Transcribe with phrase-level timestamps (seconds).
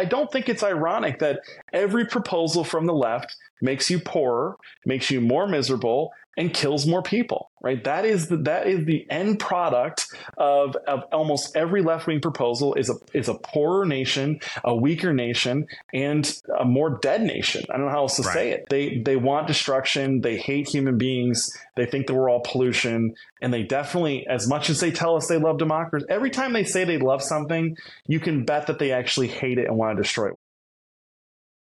[0.00, 1.40] I don't think it's ironic that
[1.74, 7.02] every proposal from the left makes you poorer, makes you more miserable, and kills more
[7.02, 7.50] people.
[7.62, 7.84] Right?
[7.84, 10.06] That is the that is the end product
[10.38, 15.12] of, of almost every left wing proposal is a is a poorer nation, a weaker
[15.12, 17.64] nation, and a more dead nation.
[17.68, 18.32] I don't know how else to right.
[18.32, 18.66] say it.
[18.70, 20.22] They they want destruction.
[20.22, 21.50] They hate human beings.
[21.76, 25.26] They think that we're all pollution, and they definitely, as much as they tell us
[25.26, 27.76] they love democracy, every time they say they love something,
[28.06, 30.38] you can bet that they actually hate it and want to destroy it.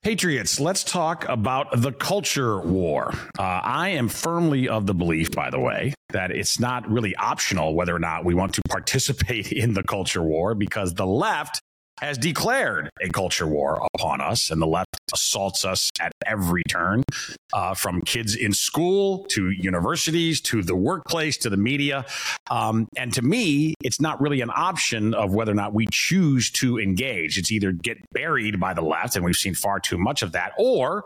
[0.07, 3.13] Patriots, let's talk about the culture war.
[3.37, 7.75] Uh, I am firmly of the belief, by the way, that it's not really optional
[7.75, 11.61] whether or not we want to participate in the culture war because the left
[12.01, 17.03] has declared a culture war upon us, and the left assaults us at every turn,
[17.53, 22.05] uh, from kids in school to universities to the workplace to the media.
[22.51, 26.51] Um, and to me, it's not really an option of whether or not we choose
[26.53, 27.39] to engage.
[27.39, 30.53] It's either get buried by the left, and we've seen far too much of that,
[30.59, 31.05] or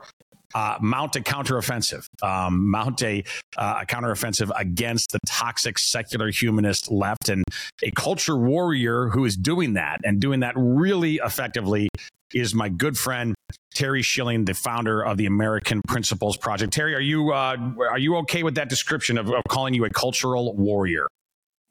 [0.54, 3.24] uh, mount a counteroffensive, um, mount a,
[3.56, 7.44] uh, a counteroffensive against the toxic secular humanist left, and
[7.82, 11.88] a culture warrior who is doing that and doing that really effectively
[12.32, 13.34] is my good friend
[13.74, 16.72] Terry Schilling, the founder of the American Principles Project.
[16.72, 17.56] Terry, are you uh,
[17.88, 21.06] are you okay with that description of, of calling you a cultural warrior?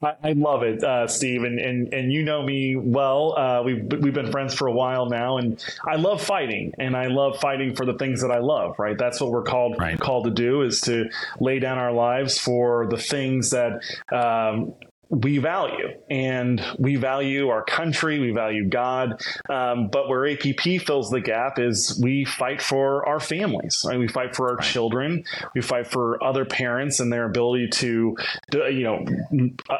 [0.02, 3.34] I, I love it, uh, Steve, and, and and you know me well.
[3.36, 7.06] Uh, we've we've been friends for a while now, and I love fighting, and I
[7.06, 8.78] love fighting for the things that I love.
[8.78, 9.98] Right, that's what we're called right.
[10.00, 14.74] called to do is to lay down our lives for the things that um,
[15.10, 21.10] we value and we value our country we value god um, but where APP fills
[21.10, 23.98] the gap is we fight for our families right?
[23.98, 24.64] we fight for our right.
[24.64, 28.16] children we fight for other parents and their ability to
[28.52, 29.04] you know
[29.68, 29.78] uh,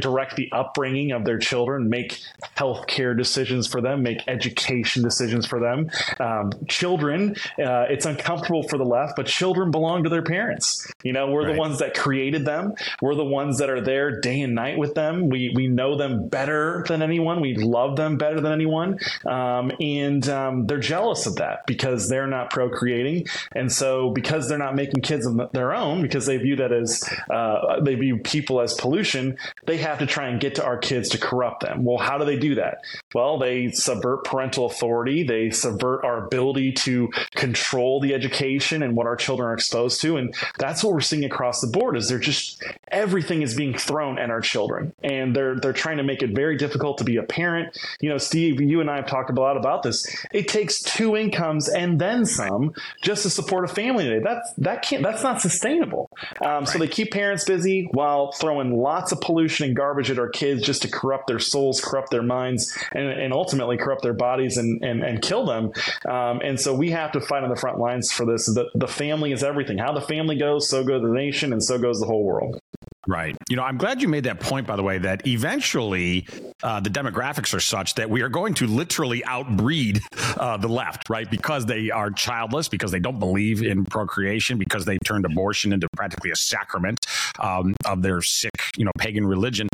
[0.00, 2.18] direct the upbringing of their children make
[2.56, 5.88] health care decisions for them make education decisions for them
[6.18, 11.12] um, children uh, it's uncomfortable for the left but children belong to their parents you
[11.12, 11.52] know we're right.
[11.52, 14.94] the ones that created them we're the ones that are there day and night with
[14.94, 15.28] them.
[15.28, 17.40] We we know them better than anyone.
[17.40, 22.26] We love them better than anyone, um, and um, they're jealous of that because they're
[22.26, 26.56] not procreating, and so because they're not making kids of their own, because they view
[26.56, 29.36] that as uh, they view people as pollution,
[29.66, 31.84] they have to try and get to our kids to corrupt them.
[31.84, 32.78] Well, how do they do that?
[33.14, 35.22] Well, they subvert parental authority.
[35.22, 40.16] They subvert our ability to control the education and what our children are exposed to,
[40.16, 41.96] and that's what we're seeing across the board.
[41.96, 44.53] Is they're just everything is being thrown at our children
[45.02, 47.76] and they're they're trying to make it very difficult to be a parent.
[48.00, 50.06] You know steve you and i have talked a lot about this.
[50.32, 54.82] It takes two incomes and then some just to support a family today that's that
[54.82, 56.10] can't that's not sustainable.
[56.40, 56.68] Um, right.
[56.68, 60.62] so they keep parents busy while throwing lots of pollution and garbage at our kids
[60.62, 64.82] just to corrupt their souls corrupt their minds and, and ultimately corrupt their bodies and
[64.84, 65.72] and, and kill them.
[66.06, 68.46] Um, and so we have to fight on the front lines for this.
[68.46, 69.78] The, the family is everything.
[69.78, 72.60] How the family goes so goes the nation and so goes the whole world
[73.06, 73.36] Right.
[73.50, 76.26] You know, I'm glad you made that point, by the way, that eventually
[76.62, 80.00] uh, the demographics are such that we are going to literally outbreed
[80.38, 81.30] uh, the left, right?
[81.30, 85.88] Because they are childless, because they don't believe in procreation, because they turned abortion into
[85.96, 87.06] practically a sacrament
[87.38, 89.68] um, of their sick, you know, pagan religion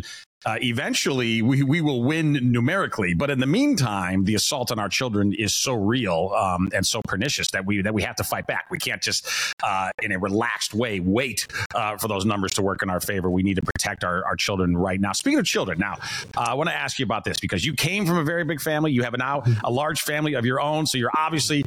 [0.45, 3.13] uh, eventually we, we will win numerically.
[3.13, 7.01] But in the meantime, the assault on our children is so real um, and so
[7.07, 8.65] pernicious that we that we have to fight back.
[8.71, 9.27] We can't just,
[9.63, 13.29] uh, in a relaxed way, wait uh, for those numbers to work in our favor.
[13.29, 15.11] We need to protect our, our children right now.
[15.11, 15.97] Speaking of children, now
[16.35, 18.61] uh, I want to ask you about this because you came from a very big
[18.61, 18.91] family.
[18.91, 21.63] You have now a large family of your own, so you're obviously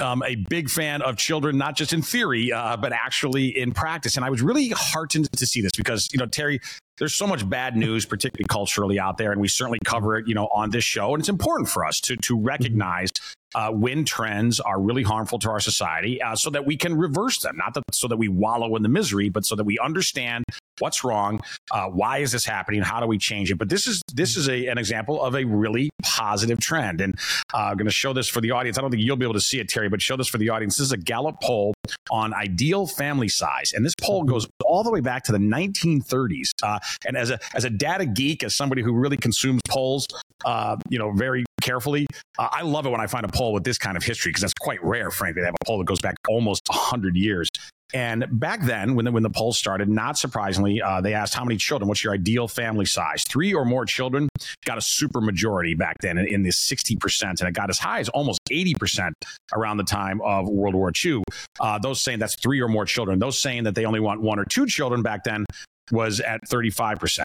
[0.00, 4.16] um, a big fan of children, not just in theory, uh, but actually in practice.
[4.16, 6.60] And I was really heartened to see this because you know Terry,
[6.98, 10.34] there's so much bad news, particularly culturally out there, and we certainly cover it, you
[10.34, 11.14] know, on this show.
[11.14, 12.46] And it's important for us to to mm-hmm.
[12.46, 13.10] recognize
[13.54, 17.38] uh, when trends are really harmful to our society, uh, so that we can reverse
[17.40, 17.56] them.
[17.56, 20.44] Not that so that we wallow in the misery, but so that we understand
[20.80, 23.56] what's wrong, uh, why is this happening, how do we change it.
[23.56, 27.14] But this is this is a, an example of a really positive trend, and
[27.52, 28.78] uh, I'm going to show this for the audience.
[28.78, 30.50] I don't think you'll be able to see it, Terry, but show this for the
[30.50, 30.76] audience.
[30.76, 31.74] This is a Gallup poll
[32.10, 36.50] on ideal family size, and this poll goes all the way back to the 1930s.
[36.62, 40.06] Uh, and as a as a data geek, as somebody who really consumes polls,
[40.44, 42.06] uh, you know, very carefully.
[42.38, 44.42] Uh, I love it when I find a poll with this kind of history because
[44.42, 45.42] that's quite rare, frankly.
[45.42, 47.48] They have a poll that goes back almost 100 years.
[47.94, 51.44] And back then, when the, when the poll started, not surprisingly, uh, they asked how
[51.44, 53.24] many children, what's your ideal family size?
[53.24, 54.28] Three or more children
[54.66, 58.00] got a super majority back then in, in the 60%, and it got as high
[58.00, 59.12] as almost 80%
[59.54, 61.22] around the time of World War II.
[61.60, 63.18] Uh, those saying that's three or more children.
[63.18, 65.46] Those saying that they only want one or two children back then
[65.90, 67.20] was at 35%.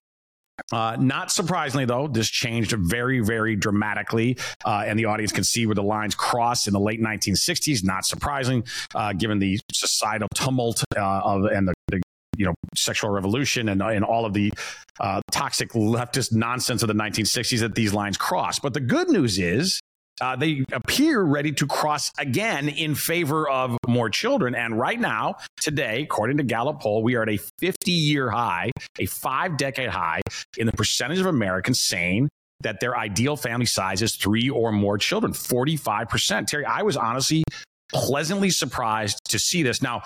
[0.72, 5.66] Uh, not surprisingly, though, this changed very, very dramatically, uh, and the audience can see
[5.66, 7.84] where the lines crossed in the late 1960s.
[7.84, 8.64] Not surprising,
[8.96, 12.02] uh, given the societal tumult uh, of, and the, the
[12.38, 14.52] you know sexual revolution and, and all of the
[15.00, 18.60] uh, toxic leftist nonsense of the 1960s that these lines cross.
[18.60, 19.80] But the good news is
[20.22, 24.56] uh, they appear ready to cross again in favor of more children.
[24.56, 28.72] And right now, today, according to Gallup poll, we are at a 50 year high,
[29.00, 30.22] a five decade high
[30.58, 32.30] in the percentage of Americans saying
[32.62, 36.48] that their ideal family size is three or more children 45%.
[36.48, 37.44] Terry, I was honestly
[37.92, 39.82] pleasantly surprised to see this.
[39.82, 40.04] Now,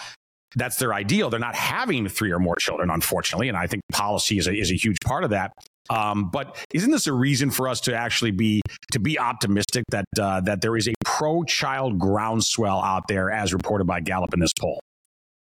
[0.55, 1.29] that's their ideal.
[1.29, 3.49] They're not having three or more children, unfortunately.
[3.49, 5.51] And I think policy is a, is a huge part of that.
[5.89, 8.61] Um, but isn't this a reason for us to actually be
[8.91, 13.85] to be optimistic that uh, that there is a pro-child groundswell out there, as reported
[13.85, 14.79] by Gallup in this poll?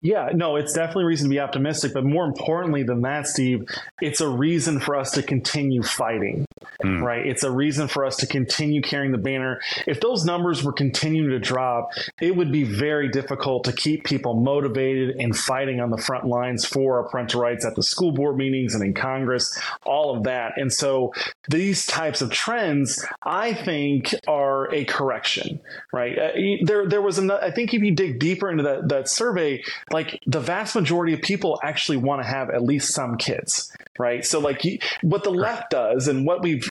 [0.01, 1.93] Yeah, no, it's definitely a reason to be optimistic.
[1.93, 3.65] But more importantly than that, Steve,
[4.01, 6.45] it's a reason for us to continue fighting,
[6.85, 7.03] mm.
[7.03, 7.27] right?
[7.27, 9.61] It's a reason for us to continue carrying the banner.
[9.89, 11.91] If those numbers were continuing to drop,
[12.21, 16.65] it would be very difficult to keep people motivated and fighting on the front lines
[16.65, 20.53] for our parental rights at the school board meetings and in Congress, all of that.
[20.59, 21.13] And so
[21.49, 25.59] these types of trends, I think, are a correction,
[25.93, 26.17] right?
[26.17, 26.29] Uh,
[26.63, 29.61] there, there was, another, I think if you dig deeper into that, that survey,
[29.93, 34.25] like the vast majority of people actually want to have at least some kids, right?
[34.25, 34.63] So like
[35.03, 36.69] what the left does and what we've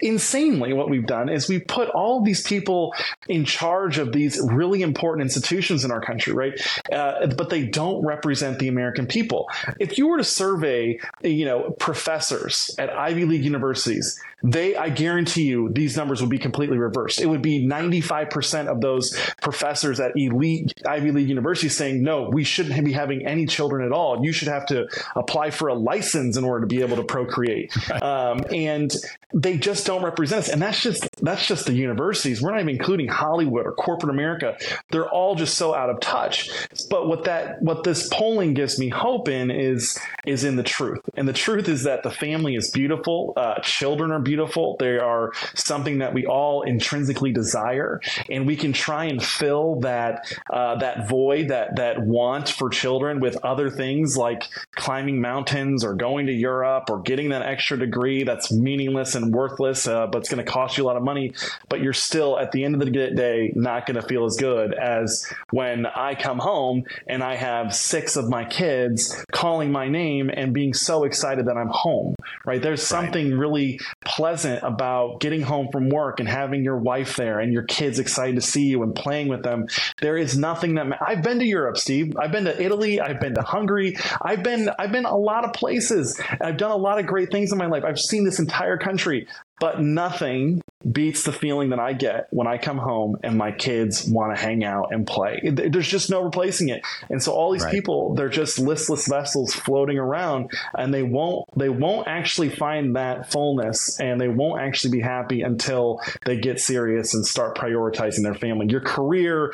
[0.00, 2.94] insanely what we've done is we've put all these people
[3.26, 6.60] in charge of these really important institutions in our country, right?
[6.92, 9.48] Uh, but they don't represent the American people.
[9.80, 15.44] If you were to survey, you know, professors at Ivy League universities, they, I guarantee
[15.44, 17.20] you, these numbers would be completely reversed.
[17.20, 22.44] It would be 95% of those professors at elite Ivy League universities saying, no, we
[22.44, 24.24] shouldn't be having any children at all.
[24.24, 24.86] You should have to
[25.16, 27.74] apply for a license in order to be able to procreate.
[27.90, 28.02] Right.
[28.02, 28.94] Um, and
[29.34, 30.48] they just don't represent us.
[30.48, 32.40] And that's just, that's just the universities.
[32.40, 34.56] We're not even including Hollywood or corporate America.
[34.90, 36.50] They're all just so out of touch.
[36.88, 41.00] But what that, what this polling gives me hope in is, is in the truth.
[41.16, 43.32] And the truth is that the family is beautiful.
[43.36, 44.76] Uh, children are beautiful.
[44.78, 50.36] They are something that we all intrinsically desire, and we can try and fill that
[50.52, 54.44] uh, that void, that that want for children with other things like
[54.74, 59.88] climbing mountains or going to Europe or getting that extra degree that's meaningless and worthless,
[59.88, 61.32] uh, but it's going to cost you a lot of money.
[61.70, 64.74] But you're still at the end of the day not going to feel as good
[64.74, 70.30] as when I come home and I have six of my kids calling my name
[70.32, 72.14] and being so excited that I'm home.
[72.44, 72.60] Right?
[72.60, 73.38] There's something right.
[73.38, 73.80] really
[74.18, 78.34] pleasant about getting home from work and having your wife there and your kids excited
[78.34, 79.68] to see you and playing with them.
[80.00, 82.16] There is nothing that I've been to Europe, Steve.
[82.16, 83.00] I've been to Italy.
[83.00, 83.96] I've been to Hungary.
[84.20, 86.20] I've been I've been a lot of places.
[86.40, 87.84] I've done a lot of great things in my life.
[87.84, 89.28] I've seen this entire country.
[89.60, 94.04] But nothing beats the feeling that I get when I come home and my kids
[94.08, 95.40] want to hang out and play.
[95.44, 96.82] There's just no replacing it.
[97.10, 97.72] And so all these right.
[97.72, 103.32] people, they're just listless vessels floating around and they won't they won't actually find that
[103.32, 108.34] fullness and they won't actually be happy until they get serious and start prioritizing their
[108.34, 108.66] family.
[108.68, 109.52] Your career,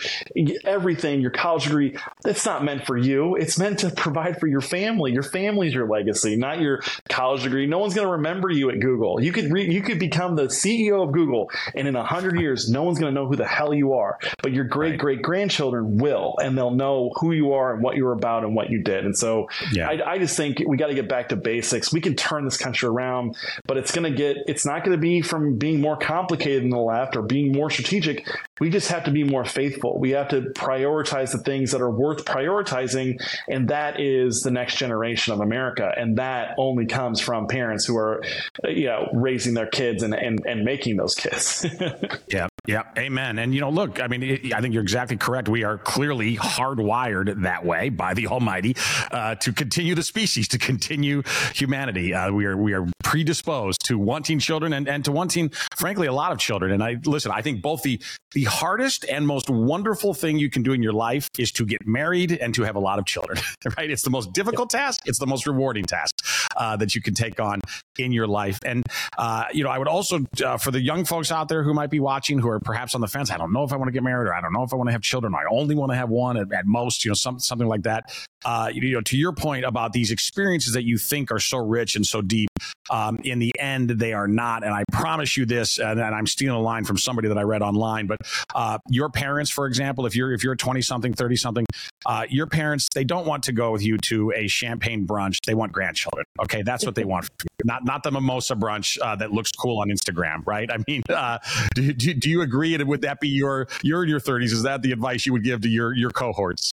[0.65, 3.37] everything, your college degree, it's not meant for you.
[3.37, 5.13] It's meant to provide for your family.
[5.13, 7.67] Your family's your legacy, not your college degree.
[7.67, 9.23] No one's going to remember you at Google.
[9.23, 12.39] You could re- you could could become the CEO of Google, and in a hundred
[12.39, 15.23] years, no one's going to know who the hell you are, but your great great
[15.23, 18.83] grandchildren will, and they'll know who you are and what you're about and what you
[18.83, 19.05] did.
[19.05, 19.89] And so, yeah.
[19.89, 21.93] I, I just think we got to get back to basics.
[21.93, 24.37] We can turn this country around, but it's going to get.
[24.47, 27.71] It's not going to be from being more complicated than the left or being more
[27.71, 28.27] strategic.
[28.61, 29.99] We just have to be more faithful.
[29.99, 34.77] We have to prioritize the things that are worth prioritizing, and that is the next
[34.77, 35.93] generation of America.
[35.97, 38.23] And that only comes from parents who are,
[38.65, 41.67] you know, raising their kids and and, and making those kids.
[42.29, 43.39] yeah, yeah, amen.
[43.39, 45.51] And you know, look, I mean, it, I think you're exactly correct.
[45.51, 48.75] We are clearly hardwired that way by the Almighty
[49.11, 51.23] uh, to continue the species, to continue
[51.55, 52.15] humanity.
[52.15, 56.13] Uh, we are we are predisposed to wanting children and, and to wanting, frankly, a
[56.13, 56.73] lot of children.
[56.73, 57.31] And I listen.
[57.31, 58.01] I think both the
[58.33, 61.87] the hardest and most wonderful thing you can do in your life is to get
[61.87, 63.39] married and to have a lot of children,
[63.77, 63.91] right?
[63.91, 65.03] It's the most difficult task.
[65.07, 66.15] It's the most rewarding task
[66.57, 67.61] uh, that you can take on
[67.99, 68.59] in your life.
[68.65, 68.83] And,
[69.17, 71.91] uh, you know, I would also, uh, for the young folks out there who might
[71.91, 73.93] be watching, who are perhaps on the fence, I don't know if I want to
[73.93, 75.35] get married or I don't know if I want to have children.
[75.35, 78.13] I only want to have one at, at most, you know, some, something like that.
[78.45, 81.97] Uh, you know, to your point about these experiences that you think are so rich
[81.97, 82.51] and so deep,
[82.91, 84.65] um, in the end, they are not.
[84.65, 87.43] And I promise you this, and, and I'm stealing a line from somebody that I
[87.43, 88.19] read online, but
[88.55, 91.67] uh, your parents, for example, if you're if you're 20 something, 30 something,
[92.07, 95.39] uh, your parents they don't want to go with you to a champagne brunch.
[95.47, 96.27] They want grandchildren.
[96.43, 97.29] Okay, that's what they want.
[97.65, 100.71] Not not the mimosa brunch uh, that looks cool on Instagram, right?
[100.71, 101.39] I mean, uh,
[101.75, 102.75] do, do, do you agree?
[102.75, 104.53] And would that be your you're in your 30s?
[104.53, 106.74] Is that the advice you would give to your your cohorts?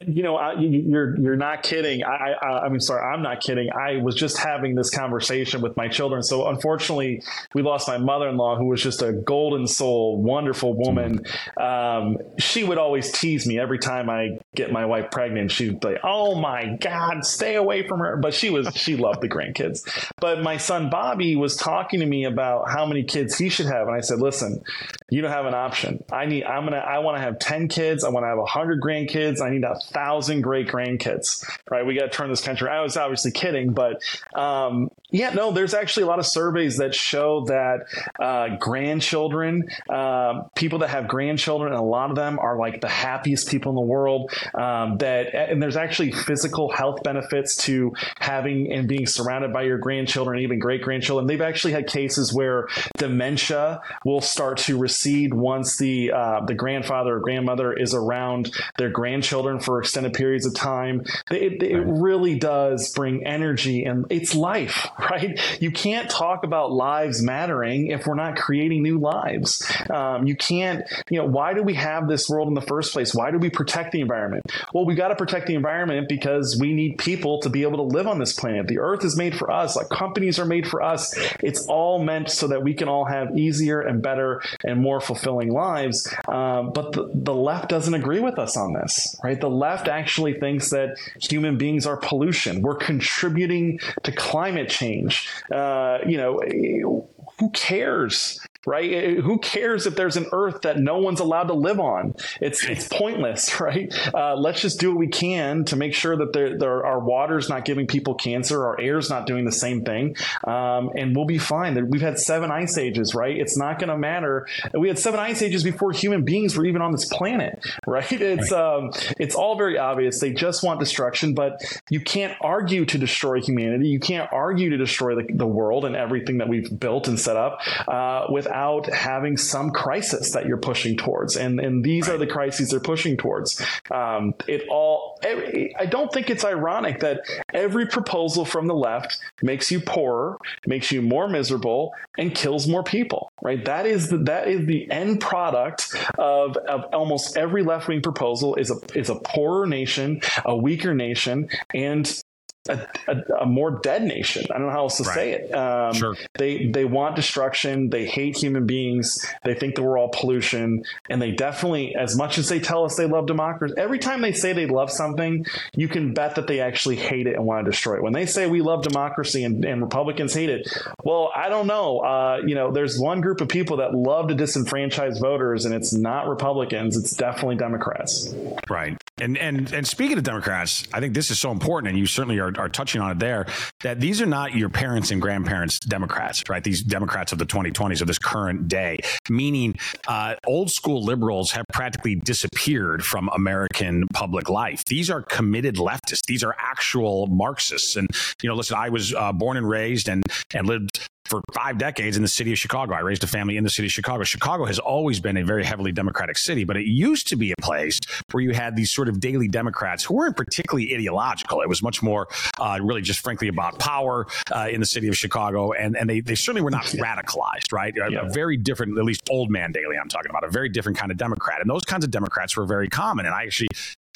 [0.00, 2.04] You know, I, you're you're not kidding.
[2.04, 3.70] I, I I mean, sorry, I'm not kidding.
[3.72, 6.22] I was just having this conversation with my children.
[6.22, 7.22] So unfortunately,
[7.54, 11.24] we lost my mother-in-law, who was just a golden soul, wonderful woman.
[11.56, 15.50] Um, she would always tease me every time I get my wife pregnant.
[15.50, 19.22] She'd be like, "Oh my God, stay away from her." But she was she loved
[19.22, 19.80] the grandkids.
[20.20, 23.88] But my son Bobby was talking to me about how many kids he should have,
[23.88, 24.62] and I said, "Listen,
[25.08, 26.04] you don't have an option.
[26.12, 26.44] I need.
[26.44, 26.76] I'm gonna.
[26.76, 28.04] I want to have ten kids.
[28.04, 29.40] I want to have hundred grandkids.
[29.40, 31.44] I need a thousand great grandkids.
[31.70, 31.84] Right?
[31.84, 32.68] We got to turn this country.
[32.68, 34.02] I was obviously kidding, but
[34.34, 35.52] um, yeah, no.
[35.52, 37.86] There's actually a lot of surveys that show that
[38.20, 42.88] uh, grandchildren, uh, people that have grandchildren, and a lot of them are like the
[42.88, 44.32] happiest people in the world.
[44.54, 49.78] Um, that and there's actually physical health benefits to having and being surrounded by your
[49.78, 51.26] grandchildren, even great grandchildren.
[51.26, 57.16] They've actually had cases where dementia will start to recede once the uh, the grandfather
[57.16, 61.04] or grandmother is around their grandchildren for extended periods of time.
[61.30, 65.40] It, it really does bring energy and it's life, right?
[65.60, 69.64] You can't talk about lives mattering if we're not creating new lives.
[69.90, 73.14] Um, you can't, you know, why do we have this world in the first place?
[73.14, 74.44] Why do we protect the environment?
[74.72, 77.96] Well, we got to protect the environment because we need people to be able to
[77.96, 78.66] live on this planet.
[78.68, 81.14] The earth is made for us, like companies are made for us.
[81.40, 85.52] It's all meant so that we can all have easier and better and more fulfilling
[85.52, 86.12] lives.
[86.28, 89.40] Um, but the, the left doesn't agree with us on this, right?
[89.40, 92.62] The left actually thinks that human beings are pollution.
[92.62, 95.28] We're contributing to climate change.
[95.52, 97.08] Uh, you know,
[97.38, 98.40] who cares?
[98.66, 98.92] Right?
[98.92, 102.14] Eh, who cares if there's an Earth that no one's allowed to live on?
[102.40, 103.94] It's it's pointless, right?
[104.12, 107.48] Uh, let's just do what we can to make sure that there, there, our water's
[107.48, 111.38] not giving people cancer, our air's not doing the same thing, um, and we'll be
[111.38, 111.76] fine.
[111.88, 113.36] We've had seven ice ages, right?
[113.36, 114.46] It's not going to matter.
[114.74, 118.10] We had seven ice ages before human beings were even on this planet, right?
[118.12, 118.52] It's.
[118.52, 120.20] Um, it's all very obvious.
[120.20, 123.88] They just want destruction, but you can't argue to destroy humanity.
[123.88, 127.36] You can't argue to destroy the, the world and everything that we've built and set
[127.36, 131.36] up uh, without without having some crisis that you're pushing towards.
[131.36, 133.62] And, and these are the crises they're pushing towards.
[133.90, 137.20] Um, it all, I don't think it's ironic that
[137.52, 142.82] every proposal from the left makes you poorer, makes you more miserable, and kills more
[142.82, 143.62] people, right?
[143.64, 148.54] That is the, that is the end product of, of almost every left wing proposal
[148.54, 152.22] is a, is a poorer nation, a weaker nation, and
[152.68, 154.46] a, a, a, more dead nation.
[154.50, 155.14] I don't know how else to right.
[155.14, 155.54] say it.
[155.54, 156.16] Um, sure.
[156.34, 157.90] They they want destruction.
[157.90, 159.24] They hate human beings.
[159.44, 162.96] They think that we're all pollution, and they definitely, as much as they tell us
[162.96, 166.60] they love democracy, every time they say they love something, you can bet that they
[166.60, 168.02] actually hate it and want to destroy it.
[168.02, 170.68] When they say we love democracy and, and Republicans hate it,
[171.04, 172.00] well, I don't know.
[172.00, 175.92] Uh, you know, there's one group of people that love to disenfranchise voters, and it's
[175.92, 176.96] not Republicans.
[176.96, 178.34] It's definitely Democrats.
[178.68, 178.96] Right.
[179.18, 182.38] And and and speaking of Democrats, I think this is so important, and you certainly
[182.38, 183.46] are, are touching on it there.
[183.82, 186.62] That these are not your parents and grandparents Democrats, right?
[186.62, 188.98] These Democrats of the 2020s of this current day,
[189.28, 189.76] meaning
[190.08, 194.84] uh, old school liberals have practically disappeared from American public life.
[194.84, 196.26] These are committed leftists.
[196.26, 197.96] These are actual Marxists.
[197.96, 198.08] And
[198.42, 200.22] you know, listen, I was uh, born and raised and
[200.54, 202.94] and lived for five decades in the city of Chicago.
[202.94, 204.24] I raised a family in the city of Chicago.
[204.24, 207.62] Chicago has always been a very heavily Democratic city, but it used to be a
[207.62, 207.98] place
[208.32, 211.60] where you had these sort of Daley Democrats who weren't particularly ideological.
[211.60, 212.28] It was much more
[212.60, 215.72] uh, really just frankly about power uh, in the city of Chicago.
[215.72, 217.94] And, and they, they certainly were not radicalized, right?
[217.96, 218.20] Yeah.
[218.20, 220.98] A, a very different, at least old man Daley, I'm talking about, a very different
[220.98, 221.60] kind of Democrat.
[221.60, 223.26] And those kinds of Democrats were very common.
[223.26, 223.68] And I actually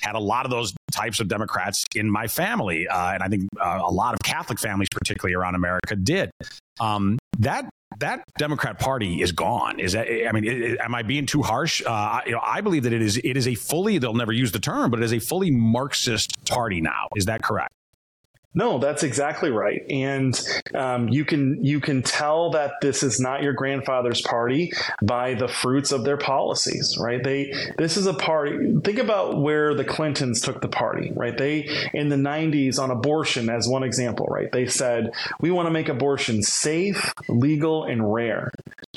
[0.02, 2.88] had a lot of those types of Democrats in my family.
[2.88, 6.30] Uh, and I think uh, a lot of Catholic families, particularly around America, did.
[6.80, 9.80] Um, that that Democrat Party is gone.
[9.80, 10.06] Is that?
[10.06, 11.82] I mean, am I being too harsh?
[11.84, 13.16] Uh, you know, I believe that it is.
[13.18, 13.98] It is a fully.
[13.98, 17.08] They'll never use the term, but it is a fully Marxist party now.
[17.16, 17.72] Is that correct?
[18.52, 20.38] No, that's exactly right, and
[20.74, 25.46] um, you can you can tell that this is not your grandfather's party by the
[25.46, 27.22] fruits of their policies, right?
[27.22, 28.74] They this is a party.
[28.82, 31.38] Think about where the Clintons took the party, right?
[31.38, 34.50] They in the '90s on abortion, as one example, right?
[34.50, 38.50] They said we want to make abortion safe, legal, and rare.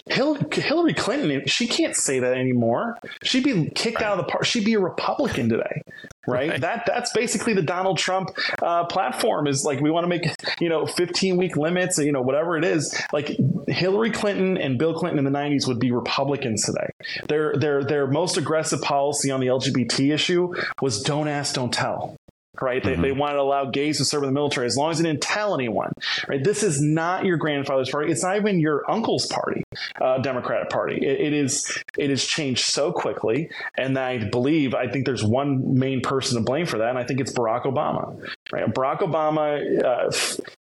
[0.07, 2.97] Hillary Clinton, she can't say that anymore.
[3.23, 4.45] She'd be kicked out of the party.
[4.45, 5.83] She'd be a Republican today,
[6.27, 6.49] right?
[6.49, 6.61] right?
[6.61, 9.47] That that's basically the Donald Trump uh, platform.
[9.47, 10.25] Is like we want to make
[10.59, 12.99] you know 15 week limits, you know whatever it is.
[13.11, 13.37] Like
[13.67, 16.89] Hillary Clinton and Bill Clinton in the 90s would be Republicans today.
[17.27, 22.17] Their their their most aggressive policy on the LGBT issue was don't ask, don't tell
[22.61, 22.83] right?
[22.83, 23.01] Mm-hmm.
[23.01, 25.03] They, they wanted to allow gays to serve in the military as long as they
[25.03, 25.91] didn't tell anyone,
[26.27, 26.43] right?
[26.43, 28.11] This is not your grandfather's party.
[28.11, 29.63] It's not even your uncle's party,
[29.99, 30.95] uh, Democratic Party.
[30.95, 35.77] It, it is it has changed so quickly, and I believe I think there's one
[35.77, 38.19] main person to blame for that, and I think it's Barack Obama.
[38.51, 38.65] Right?
[38.71, 40.11] Barack Obama, uh,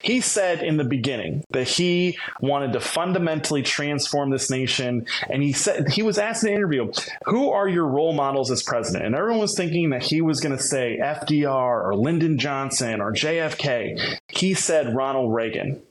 [0.01, 5.51] he said in the beginning that he wanted to fundamentally transform this nation, and he
[5.51, 6.91] said he was asked in an interview,
[7.25, 10.55] "Who are your role models as president?" And everyone was thinking that he was going
[10.55, 14.19] to say FDR or Lyndon Johnson or JFK.
[14.27, 15.81] He said Ronald Reagan.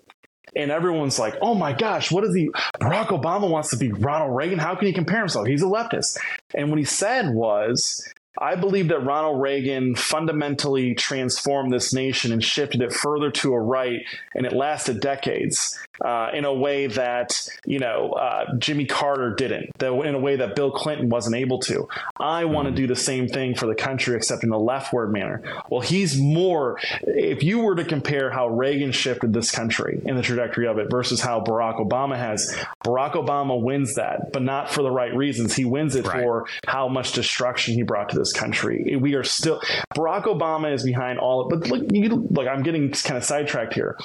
[0.56, 2.48] And everyone's like, oh my gosh, what is he?
[2.80, 4.58] Barack Obama wants to be Ronald Reagan.
[4.58, 5.46] How can he compare himself?
[5.46, 6.18] He's a leftist.
[6.54, 8.04] And what he said was,
[8.38, 13.60] I believe that Ronald Reagan fundamentally transformed this nation and shifted it further to a
[13.60, 14.00] right,
[14.34, 19.70] and it lasted decades uh, in a way that you know uh, Jimmy Carter didn't,
[19.78, 21.88] though in a way that Bill Clinton wasn't able to.
[22.18, 22.76] I want to mm-hmm.
[22.76, 25.42] do the same thing for the country, except in a leftward manner.
[25.68, 26.78] Well, he's more.
[27.02, 30.88] If you were to compare how Reagan shifted this country in the trajectory of it
[30.90, 35.54] versus how Barack Obama has, Barack Obama wins that, but not for the right reasons.
[35.54, 36.22] He wins it right.
[36.22, 38.96] for how much destruction he brought to this country.
[39.00, 39.60] We are still
[39.96, 41.48] Barack Obama is behind all.
[41.48, 43.96] But look, you, look, I'm getting kind of sidetracked here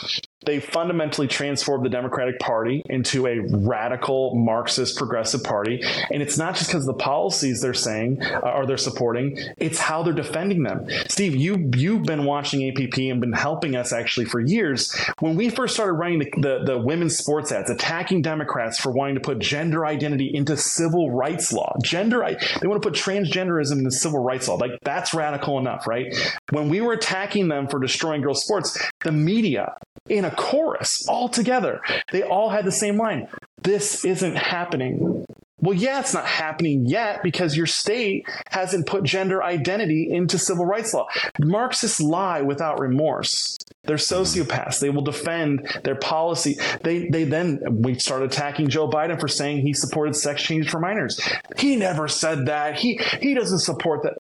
[0.46, 5.82] they fundamentally transformed the Democratic Party into a radical Marxist progressive party.
[6.12, 10.04] And it's not just because the policies they're saying uh, or they're supporting, it's how
[10.04, 10.88] they're defending them.
[11.08, 14.96] Steve, you, you've been watching APP and been helping us actually for years.
[15.20, 19.16] When we first started running the, the, the women's sports ads, attacking Democrats for wanting
[19.16, 22.16] to put gender identity into civil rights law, gender,
[22.62, 24.56] they want to put transgenderism into civil rights law.
[24.56, 26.16] Like that's radical enough, right?
[26.52, 29.75] When we were attacking them for destroying girls' sports, the media
[30.09, 31.81] in a chorus all together.
[32.12, 33.27] They all had the same line.
[33.62, 35.25] This isn't happening.
[35.59, 40.65] Well, yeah, it's not happening yet because your state hasn't put gender identity into civil
[40.65, 41.07] rights law.
[41.39, 43.57] Marxists lie without remorse.
[43.83, 44.79] They're sociopaths.
[44.79, 46.57] They will defend their policy.
[46.83, 50.79] They they then we start attacking Joe Biden for saying he supported sex change for
[50.79, 51.19] minors.
[51.57, 52.77] He never said that.
[52.77, 54.17] He he doesn't support that.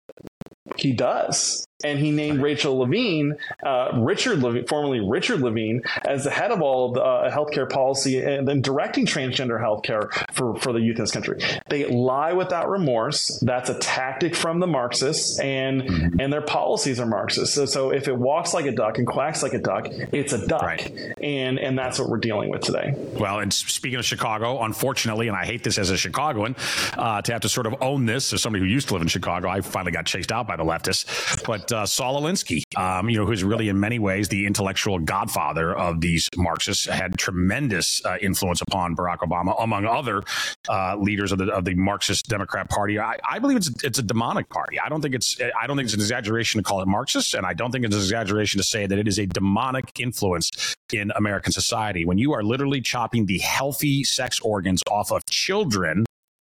[0.78, 6.30] He does and he named Rachel Levine, uh, Richard Levine, formerly Richard Levine, as the
[6.30, 10.74] head of all of the uh, healthcare policy and then directing transgender healthcare for, for
[10.74, 11.42] the youth in this country.
[11.70, 13.40] They lie without remorse.
[13.40, 16.20] That's a tactic from the Marxists, and mm-hmm.
[16.20, 17.54] and their policies are Marxist.
[17.54, 20.46] So, so if it walks like a duck and quacks like a duck, it's a
[20.46, 21.14] duck, right.
[21.22, 22.94] and and that's what we're dealing with today.
[23.20, 26.56] Well, and speaking of Chicago, unfortunately, and I hate this as a Chicagoan
[26.98, 29.08] uh, to have to sort of own this as somebody who used to live in
[29.08, 29.50] Chicago.
[29.50, 33.26] I finally got chased out by the leftists, but uh, Saul Alinsky, um, you know,
[33.26, 38.62] who's really in many ways the intellectual godfather of these Marxists, had tremendous uh, influence
[38.62, 40.24] upon Barack Obama, among other
[40.68, 43.00] uh, leaders of the of the Marxist Democrat Party.
[43.00, 44.80] I, I, believe it's it's a demonic party.
[44.80, 47.46] I don't think it's I don't think it's an exaggeration to call it Marxist, and
[47.46, 51.12] I don't think it's an exaggeration to say that it is a demonic influence in
[51.16, 52.06] American society.
[52.06, 56.06] When you are literally chopping the healthy sex organs off of children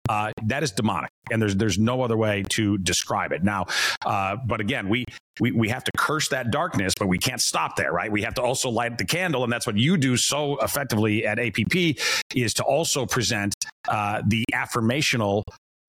[0.09, 3.43] uh, that is demonic, and there's there's no other way to describe it.
[3.43, 3.67] Now,
[4.05, 5.05] uh, but again, we,
[5.39, 8.11] we we have to curse that darkness, but we can't stop there, right?
[8.11, 11.39] We have to also light the candle, and that's what you do so effectively at
[11.39, 11.97] APP
[12.35, 13.55] is to also present
[13.87, 15.43] uh, the affirmational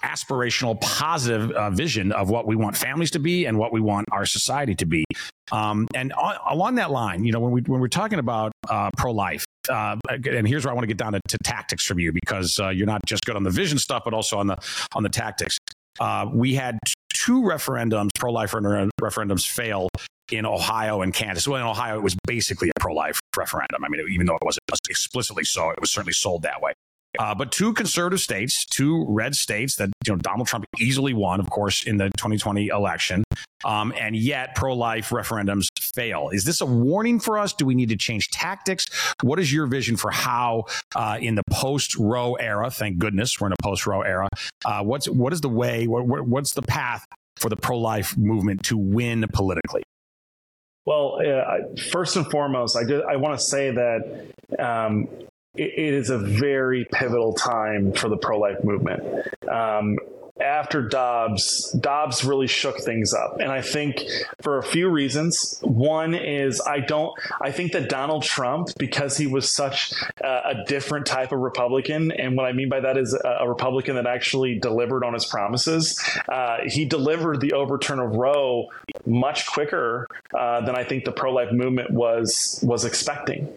[0.05, 4.07] aspirational, positive uh, vision of what we want families to be and what we want
[4.13, 5.05] our society to be.
[5.51, 8.91] Um, and on, along that line, you know, when we when we're talking about uh,
[8.97, 11.99] pro life, uh, and here's where I want to get down to, to tactics from
[11.99, 14.57] you because uh, you're not just good on the vision stuff, but also on the
[14.95, 15.59] on the tactics.
[16.01, 16.79] Uh, we had
[17.15, 19.89] two referendums, pro life referendums, fail
[20.33, 21.47] in Ohio and Kansas.
[21.47, 23.85] Well, in Ohio, it was basically a pro life referendum.
[23.85, 26.73] I mean, even though it wasn't explicitly so, it was certainly sold that way.
[27.19, 31.41] Uh, but two conservative states, two red states that you know Donald Trump easily won,
[31.41, 33.25] of course, in the 2020 election,
[33.65, 36.31] um, and yet pro-life referendums fail.
[36.33, 37.53] Is this a warning for us?
[37.53, 38.87] Do we need to change tactics?
[39.23, 42.71] What is your vision for how, uh, in the post-Roe era?
[42.71, 44.29] Thank goodness we're in a post-Roe era.
[44.65, 45.87] Uh, what's what is the way?
[45.87, 49.83] What, what's the path for the pro-life movement to win politically?
[50.87, 55.09] Well, uh, first and foremost, I, I want to say that um,
[55.57, 59.03] it is a very pivotal time for the pro life movement.
[59.49, 59.99] Um,
[60.41, 63.39] after Dobbs, Dobbs really shook things up.
[63.41, 64.03] And I think
[64.43, 65.59] for a few reasons.
[65.63, 69.93] One is I don't, I think that Donald Trump, because he was such
[70.23, 73.49] a, a different type of Republican, and what I mean by that is a, a
[73.49, 78.69] Republican that actually delivered on his promises, uh, he delivered the overturn of Roe
[79.07, 83.49] much quicker uh, than I think the pro life movement was was expecting.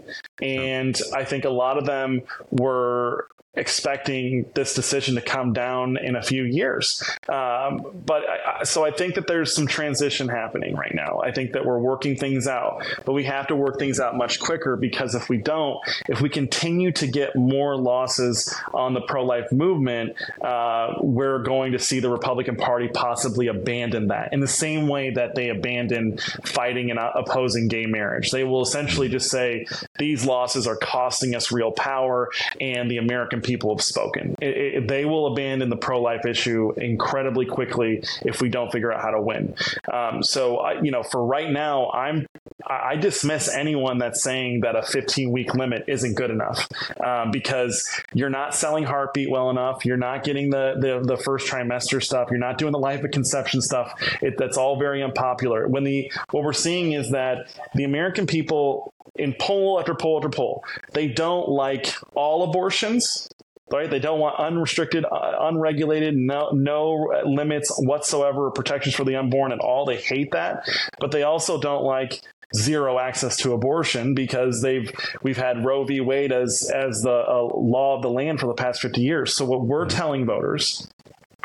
[0.41, 6.15] And I think a lot of them were expecting this decision to come down in
[6.15, 7.03] a few years.
[7.27, 11.21] Um, but I, so I think that there's some transition happening right now.
[11.23, 14.39] I think that we're working things out, but we have to work things out much
[14.39, 19.25] quicker because if we don't, if we continue to get more losses on the pro
[19.25, 24.47] life movement, uh, we're going to see the Republican Party possibly abandon that in the
[24.47, 28.31] same way that they abandoned fighting and opposing gay marriage.
[28.31, 29.65] They will essentially just say
[29.97, 32.29] these losses are costing us real power
[32.59, 34.35] and the American people have spoken.
[34.41, 38.91] It, it, they will abandon the pro life issue incredibly quickly if we don't figure
[38.91, 39.55] out how to win.
[39.91, 42.27] Um, so, I, you know, for right now, I'm
[42.69, 46.67] I dismiss anyone that's saying that a 15 week limit isn't good enough
[47.03, 49.85] um, because you're not selling heartbeat well enough.
[49.85, 52.27] You're not getting the, the, the first trimester stuff.
[52.29, 53.93] You're not doing the life of conception stuff.
[54.21, 55.67] It, that's all very unpopular.
[55.67, 60.29] When the what we're seeing is that the American people in poll after poll after
[60.29, 63.29] poll, they don't like all abortions
[63.71, 63.89] right?
[63.89, 69.59] They don't want unrestricted, uh, unregulated, no no limits whatsoever, protections for the unborn at
[69.59, 69.85] all.
[69.85, 70.67] They hate that,
[70.99, 72.21] but they also don't like
[72.55, 74.89] zero access to abortion because they've
[75.21, 75.99] we've had Roe v.
[75.99, 79.35] Wade as as the uh, law of the land for the past 50 years.
[79.35, 80.87] So what we're telling voters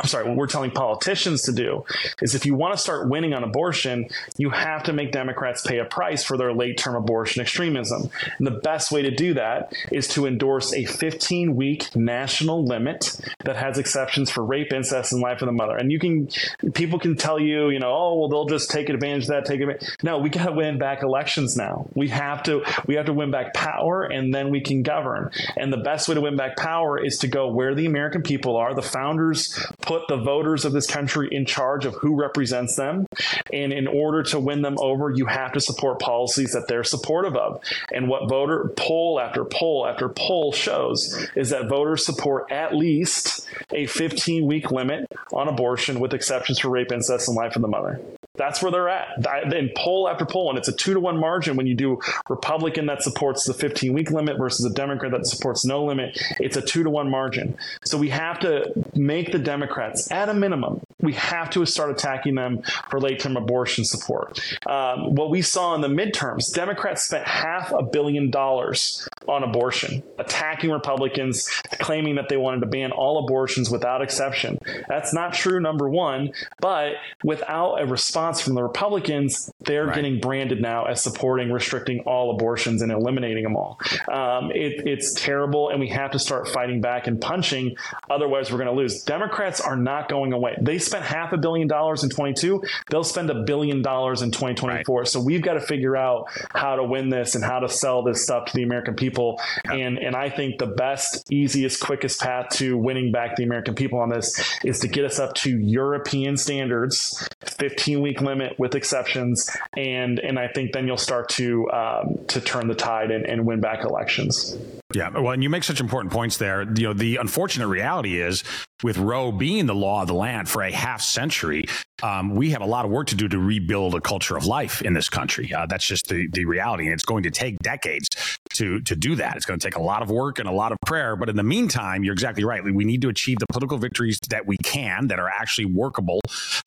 [0.02, 1.84] I'm sorry, what we're telling politicians to do
[2.20, 5.78] is if you want to start winning on abortion, you have to make Democrats pay
[5.78, 8.10] a price for their late term abortion extremism.
[8.38, 13.16] And the best way to do that is to endorse a 15 week national limit
[13.44, 15.76] that has exceptions for rape, incest, and life of the mother.
[15.76, 16.28] And you can,
[16.72, 19.60] people can tell you, you know, oh, well, they'll just take advantage of that, take
[19.60, 19.88] advantage.
[20.02, 21.86] No, we got to win back elections now.
[21.94, 25.30] We have to, we have to win back power and then we can govern.
[25.56, 28.56] And the best way to win back power is to go where the American people
[28.56, 28.74] are.
[28.74, 29.56] The founders
[29.92, 33.06] put the voters of this country in charge of who represents them.
[33.52, 37.36] And in order to win them over, you have to support policies that they're supportive
[37.36, 37.62] of.
[37.92, 43.46] And what voter poll after poll after poll shows is that voters support at least
[43.70, 47.68] a 15 week limit on abortion with exceptions for rape, incest, and life of the
[47.68, 48.00] mother.
[48.34, 49.52] That's where they're at.
[49.52, 52.86] In poll after poll, and it's a two to one margin when you do Republican
[52.86, 56.18] that supports the 15 week limit versus a Democrat that supports no limit.
[56.40, 57.58] It's a two to one margin.
[57.84, 62.34] So we have to make the Democrats, at a minimum, we have to start attacking
[62.36, 64.40] them for late term abortion support.
[64.66, 70.02] Um, what we saw in the midterms, Democrats spent half a billion dollars on abortion,
[70.18, 74.58] attacking Republicans, claiming that they wanted to ban all abortions without exception.
[74.88, 79.94] That's not true, number one, but without a response response from the Republicans, they're right.
[79.94, 83.80] getting branded now as supporting restricting all abortions and eliminating them all.
[84.10, 87.76] Um, it, it's terrible, and we have to start fighting back and punching.
[88.10, 89.02] Otherwise, we're going to lose.
[89.02, 90.56] Democrats are not going away.
[90.60, 92.62] They spent half a billion dollars in 22.
[92.90, 94.98] They'll spend a billion dollars in 2024.
[95.00, 95.08] Right.
[95.08, 98.22] So we've got to figure out how to win this and how to sell this
[98.22, 99.40] stuff to the American people.
[99.64, 99.74] Yeah.
[99.74, 103.98] And and I think the best, easiest, quickest path to winning back the American people
[103.98, 109.50] on this is to get us up to European standards, 15 week limit with exceptions,
[109.76, 113.46] and and I think then you'll start to um, to turn the tide and, and
[113.46, 114.56] win back elections.
[114.94, 116.62] Yeah, well, and you make such important points there.
[116.62, 118.44] You know, the unfortunate reality is
[118.82, 121.66] with Roe being the law of the land for a half century,
[122.02, 124.82] um, we have a lot of work to do to rebuild a culture of life
[124.82, 125.52] in this country.
[125.54, 126.84] Uh, that's just the, the reality.
[126.84, 128.08] And it's going to take decades
[128.54, 129.36] to, to do that.
[129.36, 131.14] It's going to take a lot of work and a lot of prayer.
[131.16, 132.62] But in the meantime, you're exactly right.
[132.64, 136.20] We need to achieve the political victories that we can that are actually workable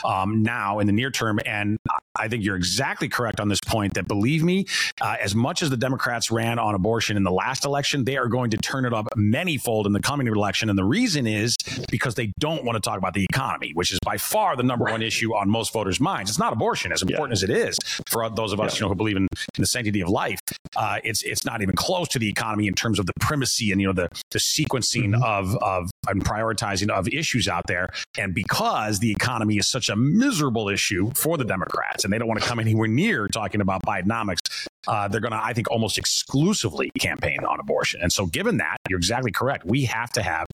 [0.06, 1.40] um, now in the near term.
[1.46, 1.78] And
[2.16, 4.66] I think you're exactly correct on this point that believe me,
[5.02, 8.28] uh, as much as the Democrats ran on abortion in the last election, they are
[8.28, 10.70] going to turn it up manyfold in the coming election.
[10.70, 11.58] And the reason is
[11.90, 14.86] because they don't want to talk about the economy, which is by far the number
[14.86, 16.30] one issue on most voters' minds.
[16.30, 17.34] It's not abortion, as important yeah.
[17.34, 18.78] as it is for those of us yeah.
[18.78, 19.24] you know who believe in,
[19.56, 20.40] in the sanctity of life.
[20.76, 23.82] Uh, it's it's not even close to the economy in terms of the primacy and
[23.82, 25.24] you know the the sequencing mm-hmm.
[25.24, 27.90] of of and prioritizing of issues out there.
[28.18, 32.28] And because the economy is such a miserable issue for the Democrats, and they don't
[32.28, 35.98] want to come anywhere near talking about Bidenomics, uh, they're going to, I think, almost
[35.98, 38.02] exclusively campaign on abortion.
[38.02, 39.66] And so, given that, you're exactly correct.
[39.66, 40.46] We have to have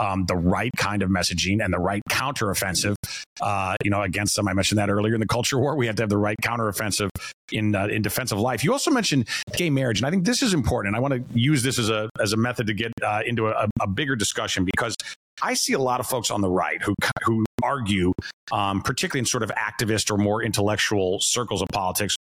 [0.00, 2.96] um, the right kind of messaging and the right counteroffensive.
[3.40, 4.46] Uh, you know, against them.
[4.46, 5.74] I mentioned that earlier in the culture war.
[5.74, 7.08] We have to have the right counteroffensive
[7.50, 8.62] in uh, in defense of life.
[8.62, 10.94] You also mentioned gay marriage, and I think this is important.
[10.94, 13.68] I want to use this as a as a method to get uh, into a,
[13.80, 14.94] a bigger discussion because
[15.42, 16.94] I see a lot of folks on the right who
[17.24, 18.12] who argue,
[18.52, 22.14] um, particularly in sort of activist or more intellectual circles of politics,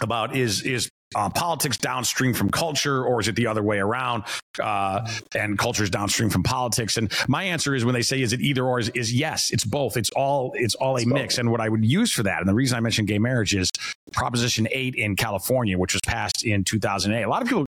[0.00, 4.24] about is is uh, politics downstream from culture, or is it the other way around?
[4.60, 6.96] Uh, and culture is downstream from politics.
[6.96, 9.64] And my answer is when they say is it either or is, is yes, it's
[9.64, 9.96] both.
[9.96, 11.14] It's all it's all it's a both.
[11.14, 11.38] mix.
[11.38, 13.70] And what I would use for that, and the reason I mentioned gay marriage is
[14.12, 17.22] Proposition Eight in California, which was passed in 2008.
[17.22, 17.66] A lot of people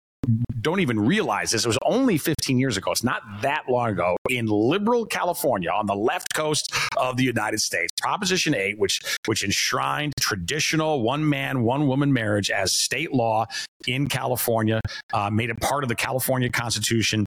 [0.60, 1.64] don't even realize this.
[1.64, 2.90] It was only 15 years ago.
[2.90, 7.60] It's not that long ago in liberal California on the left coast of the United
[7.60, 7.92] States.
[8.00, 13.46] Proposition 8, which which enshrined traditional one man, one woman marriage as state law
[13.86, 14.80] in California,
[15.12, 17.24] uh, made it part of the California Constitution.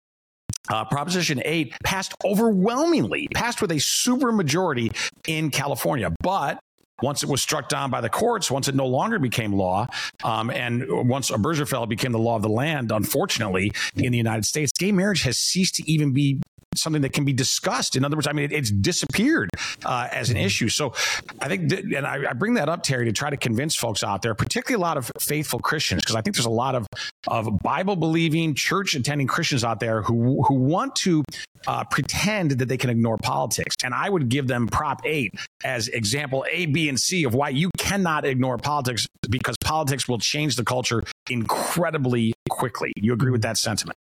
[0.69, 4.91] Uh, Proposition 8 passed overwhelmingly, passed with a super majority
[5.27, 6.13] in California.
[6.21, 6.59] But
[7.01, 9.87] once it was struck down by the courts, once it no longer became law,
[10.23, 14.71] um, and once Obergefell became the law of the land, unfortunately, in the United States,
[14.71, 16.39] gay marriage has ceased to even be
[16.75, 17.95] something that can be discussed.
[17.95, 19.49] In other words, I mean, it, it's disappeared
[19.85, 20.69] uh, as an issue.
[20.69, 20.93] So
[21.39, 24.03] I think, that, and I, I, bring that up, Terry, to try to convince folks
[24.03, 26.87] out there, particularly a lot of faithful Christians, because I think there's a lot of,
[27.27, 31.23] of Bible believing, church attending Christians out there who, who want to
[31.67, 33.75] uh, pretend that they can ignore politics.
[33.83, 37.49] And I would give them Prop 8 as example A, B, and C of why
[37.49, 42.93] you cannot ignore politics because politics will change the culture incredibly quickly.
[42.95, 43.97] You agree with that sentiment?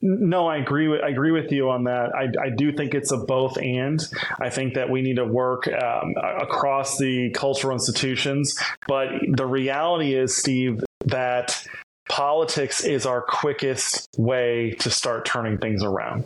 [0.00, 2.14] No, I agree with I agree with you on that.
[2.14, 4.00] I, I do think it's a both and.
[4.38, 10.14] I think that we need to work um, across the cultural institutions, but the reality
[10.14, 11.66] is, Steve, that
[12.14, 16.22] politics is our quickest way to start turning things around,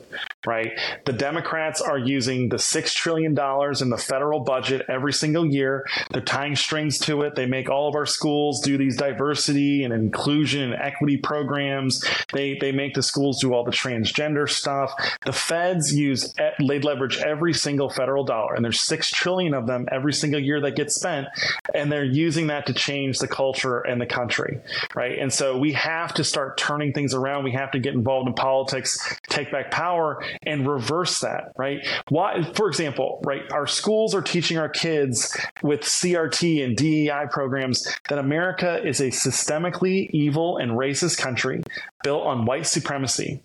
[0.46, 0.78] right?
[1.06, 5.86] The Democrats are using the $6 trillion in the federal budget every single year.
[6.10, 7.36] They're tying strings to it.
[7.36, 12.04] They make all of our schools do these diversity and inclusion and equity programs.
[12.34, 14.92] They, they make the schools do all the transgender stuff.
[15.24, 19.88] The feds use, they leverage every single federal dollar, and there's $6 trillion of them
[19.90, 21.28] every single year that gets spent,
[21.74, 24.60] and they're using that to change the culture and the country,
[24.94, 25.18] right?
[25.18, 27.44] And so we have to start turning things around.
[27.44, 31.86] We have to get involved in politics, take back power, and reverse that, right?
[32.08, 37.88] Why, for example, right, our schools are teaching our kids with CRT and DEI programs
[38.08, 41.62] that America is a systemically evil and racist country
[42.02, 43.42] built on white supremacy.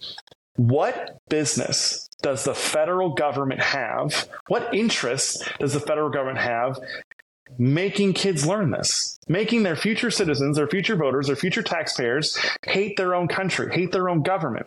[0.55, 4.27] What business does the federal government have?
[4.47, 6.79] What interest does the federal government have
[7.57, 12.97] making kids learn this, making their future citizens, their future voters, their future taxpayers hate
[12.97, 14.65] their own country, hate their own government.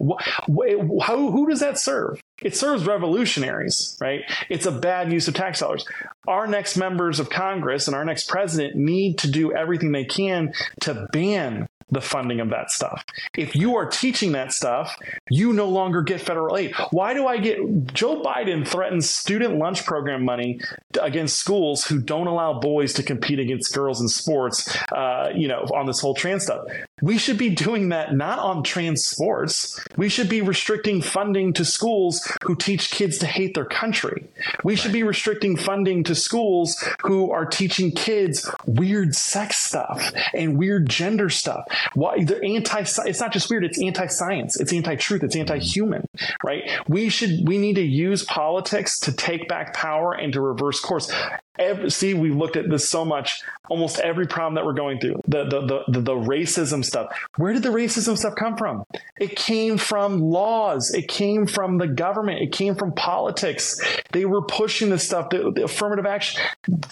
[1.02, 2.20] How, who does that serve?
[2.42, 4.20] It serves revolutionaries, right?
[4.48, 5.86] It's a bad use of tax dollars.
[6.28, 10.52] Our next members of Congress and our next president need to do everything they can
[10.82, 13.04] to ban the funding of that stuff.
[13.36, 14.96] If you are teaching that stuff,
[15.30, 16.74] you no longer get federal aid.
[16.90, 17.58] Why do I get
[17.94, 20.60] Joe Biden threatens student lunch program money
[21.00, 25.60] against schools who don't allow boys to compete against girls in sports, uh, you know,
[25.74, 26.66] on this whole trans stuff.
[27.02, 29.78] We should be doing that not on trans sports.
[29.98, 34.28] We should be restricting funding to schools who teach kids to hate their country.
[34.64, 40.56] We should be restricting funding to schools who are teaching kids weird sex stuff and
[40.56, 41.66] weird gender stuff.
[41.92, 46.06] Why they're anti it's not just weird, it's anti-science, it's anti-truth, it's anti-human,
[46.42, 46.62] right?
[46.88, 51.12] We should we need to use politics to take back power and to reverse course.
[51.58, 53.42] Every, see, we looked at this so much.
[53.68, 57.08] Almost every problem that we're going through, the, the the the the racism stuff.
[57.36, 58.84] Where did the racism stuff come from?
[59.18, 60.94] It came from laws.
[60.94, 62.42] It came from the government.
[62.42, 63.80] It came from politics.
[64.12, 65.30] They were pushing this stuff.
[65.30, 66.40] The, the affirmative action.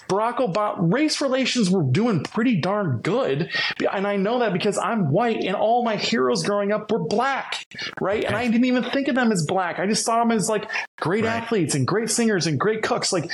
[0.09, 3.49] Barack Obama, race relations were doing pretty darn good,
[3.93, 7.65] and I know that because I'm white, and all my heroes growing up were black,
[8.01, 8.23] right?
[8.23, 9.79] And I didn't even think of them as black.
[9.79, 11.41] I just saw them as like great right.
[11.41, 13.13] athletes and great singers and great cooks.
[13.13, 13.31] Like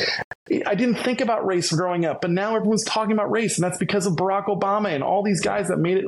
[0.65, 3.77] I didn't think about race growing up, but now everyone's talking about race, and that's
[3.77, 6.05] because of Barack Obama and all these guys that made it.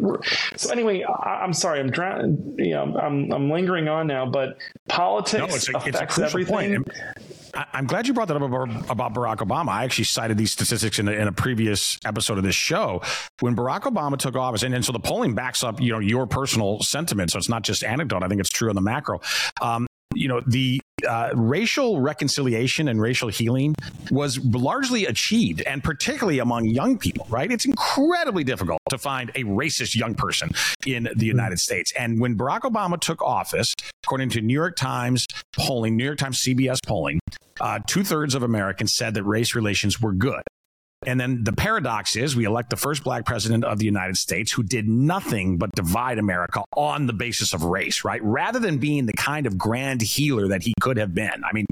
[0.58, 2.56] So anyway, I, am sorry, I'm drowning.
[2.58, 6.84] You know, I'm I'm lingering on now, but politics no, it's a, affects it's everything.
[7.56, 9.70] I'm glad you brought that up about Barack Obama.
[9.70, 13.02] I actually cited these statistics in a, in a previous episode of this show.
[13.42, 16.26] When Barack Obama took office, and, and, so the polling backs up, you know, your
[16.26, 17.32] personal sentiment.
[17.32, 18.24] So it's not just anecdote.
[18.24, 19.22] I think it's true on the macro.
[19.62, 23.76] Um, you know, the uh, racial reconciliation and racial healing
[24.12, 27.52] was largely achieved, and particularly among young people, right?
[27.52, 30.50] It's incredibly difficult to find a racist young person
[30.86, 31.92] in the United States.
[31.98, 36.42] And when Barack Obama took office, according to New York Times polling, New York Times
[36.42, 37.20] CBS polling,
[37.62, 40.42] uh, two thirds of Americans said that race relations were good.
[41.06, 44.52] And then the paradox is we elect the first black president of the United States
[44.52, 48.24] who did nothing but divide America on the basis of race, right?
[48.24, 51.44] Rather than being the kind of grand healer that he could have been.
[51.44, 51.66] I mean,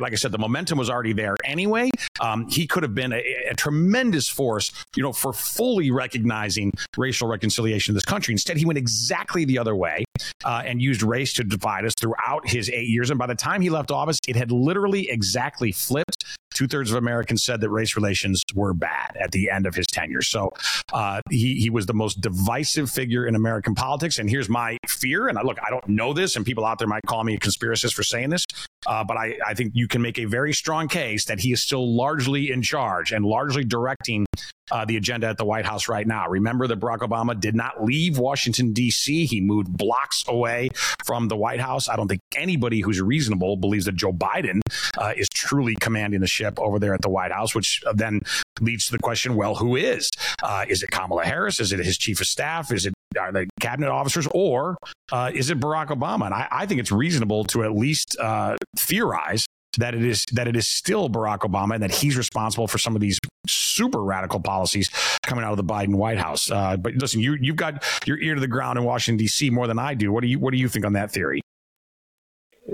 [0.00, 1.90] like I said, the momentum was already there anyway.
[2.20, 7.28] Um, he could have been a, a, tremendous force, you know, for fully recognizing racial
[7.28, 8.32] reconciliation in this country.
[8.32, 10.04] Instead, he went exactly the other way
[10.44, 13.10] uh, and used race to divide us throughout his eight years.
[13.10, 16.24] And by the time he left office, it had literally exactly flipped.
[16.54, 19.84] Two thirds of Americans said that race relations were bad at the end of his
[19.86, 20.22] tenure.
[20.22, 20.50] So
[20.92, 24.18] uh, he, he was the most divisive figure in American politics.
[24.18, 25.28] And here's my fear.
[25.28, 27.38] And I, look, I don't know this, and people out there might call me a
[27.38, 28.46] conspiracist for saying this,
[28.86, 31.62] uh, but I, I think you can make a very strong case that he is
[31.62, 34.26] still largely in charge and largely directing
[34.70, 36.28] uh, the agenda at the White House right now.
[36.28, 40.70] Remember that Barack Obama did not leave Washington, D.C., he moved blocks away
[41.04, 41.88] from the White House.
[41.88, 44.60] I don't think anybody who's reasonable believes that Joe Biden
[44.98, 48.20] uh, is truly commanding the ship over there at the White House, which then
[48.60, 50.10] leads to the question well, who is?
[50.42, 51.60] Uh, is it Kamala Harris?
[51.60, 52.72] Is it his chief of staff?
[52.72, 54.76] Is it are they cabinet officers or
[55.12, 56.26] uh, is it Barack Obama?
[56.26, 59.46] And I, I, think it's reasonable to at least uh, theorize
[59.78, 62.94] that it is that it is still Barack Obama and that he's responsible for some
[62.94, 64.90] of these super radical policies
[65.22, 66.50] coming out of the Biden White House.
[66.50, 69.50] Uh, but listen, you you've got your ear to the ground in Washington D.C.
[69.50, 70.12] more than I do.
[70.12, 71.42] What do you what do you think on that theory?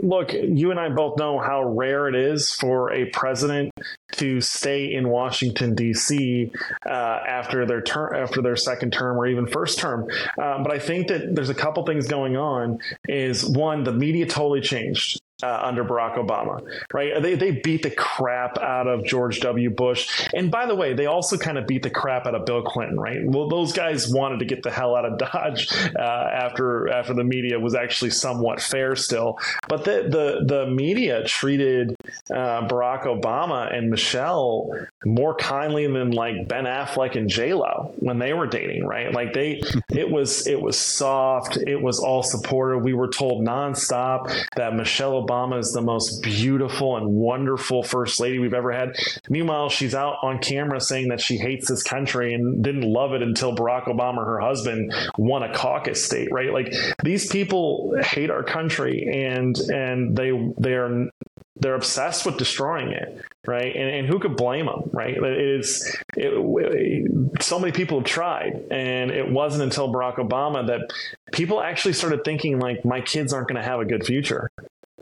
[0.00, 3.70] look, you and I both know how rare it is for a president
[4.12, 6.50] to stay in Washington D.C.
[6.84, 10.08] Uh, after their term, after their second term, or even first term.
[10.40, 12.78] Uh, but I think that there's a couple things going on.
[13.08, 17.20] Is one, the media totally changed uh, under Barack Obama, right?
[17.22, 19.70] They, they beat the crap out of George W.
[19.70, 20.28] Bush.
[20.35, 22.98] And by the way, they also kind of beat the crap out of Bill Clinton,
[22.98, 23.18] right?
[23.24, 27.24] Well, those guys wanted to get the hell out of Dodge uh, after after the
[27.24, 29.38] media was actually somewhat fair still.
[29.68, 31.94] But the the, the media treated
[32.31, 34.70] uh, Barack Obama and Michelle
[35.05, 39.12] more kindly than like Ben Affleck and J Lo when they were dating, right?
[39.12, 42.83] Like they, it was it was soft, it was all supportive.
[42.83, 48.21] We were told nonstop that Michelle Obama Obama is the most beautiful and wonderful first
[48.21, 48.97] lady we've ever had.
[49.29, 53.23] Meanwhile, she's out on camera saying that she hates this country and didn't love it
[53.23, 56.53] until Barack Obama, her husband, won a caucus state, right?
[56.53, 61.09] Like these people hate our country and and they they are
[61.57, 63.75] they're obsessed with destroying it, right?
[63.75, 65.16] And, and who could blame them, right?
[65.16, 70.92] It is it, so many people have tried, and it wasn't until Barack Obama that
[71.33, 74.51] people actually started thinking like, my kids aren't going to have a good future,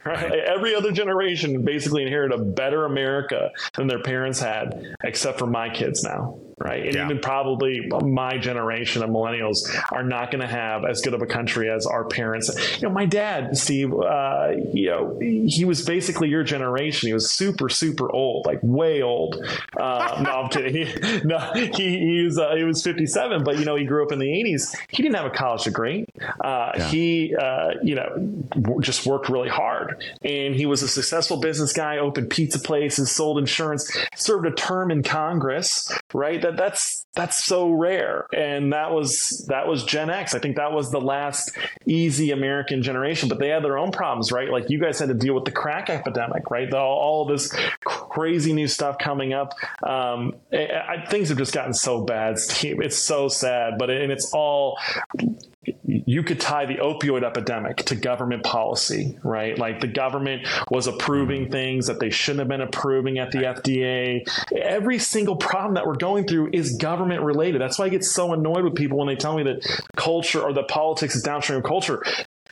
[0.04, 0.32] Right?
[0.32, 5.68] Every other generation basically inherited a better America than their parents had, except for my
[5.68, 6.84] kids now right?
[6.84, 7.04] And yeah.
[7.06, 11.26] even probably my generation of millennials are not going to have as good of a
[11.26, 12.50] country as our parents.
[12.80, 17.08] You know, my dad, Steve, uh, you know, he was basically your generation.
[17.08, 19.42] He was super, super old, like way old.
[19.78, 20.86] Uh, no, I'm kidding.
[20.86, 24.12] He, no, he, he was uh, he was 57, but you know, he grew up
[24.12, 24.76] in the 80s.
[24.90, 26.04] He didn't have a college degree.
[26.40, 26.88] Uh, yeah.
[26.88, 29.89] He, uh, you know, just worked really hard,
[30.22, 31.98] and he was a successful business guy.
[31.98, 35.92] Opened pizza places, sold insurance, served a term in Congress.
[36.12, 36.40] Right.
[36.40, 40.56] That that that's that's so rare and that was that was gen x i think
[40.56, 41.50] that was the last
[41.84, 45.14] easy american generation but they had their own problems right like you guys had to
[45.14, 47.52] deal with the crack epidemic right the, all, of this
[47.84, 52.80] crazy new stuff coming up um, I, I, things have just gotten so bad steve
[52.80, 54.78] it's so sad but it, and it's all
[55.84, 59.58] you could tie the opioid epidemic to government policy, right?
[59.58, 64.26] Like the government was approving things that they shouldn't have been approving at the FDA.
[64.56, 67.60] Every single problem that we're going through is government related.
[67.60, 70.54] That's why I get so annoyed with people when they tell me that culture or
[70.54, 72.02] that politics is downstream of culture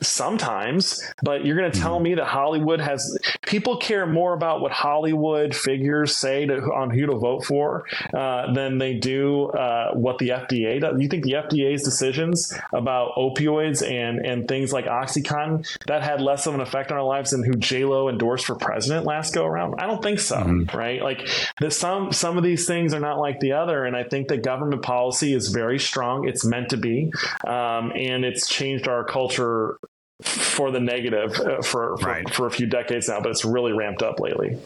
[0.03, 2.05] sometimes but you're going to tell mm-hmm.
[2.05, 7.07] me that hollywood has people care more about what hollywood figures say to, on who
[7.07, 7.85] to vote for
[8.15, 13.13] uh, than they do uh, what the fda does you think the fda's decisions about
[13.17, 17.31] opioids and and things like oxycontin that had less of an effect on our lives
[17.31, 20.77] than who j-lo endorsed for president last go around i don't think so mm-hmm.
[20.77, 21.29] right like
[21.61, 24.43] the, some some of these things are not like the other and i think that
[24.43, 27.13] government policy is very strong it's meant to be
[27.47, 29.79] um, and it's changed our culture
[30.23, 32.29] for the negative uh, for for, right.
[32.35, 34.59] for a few decades now, but it's really ramped up lately.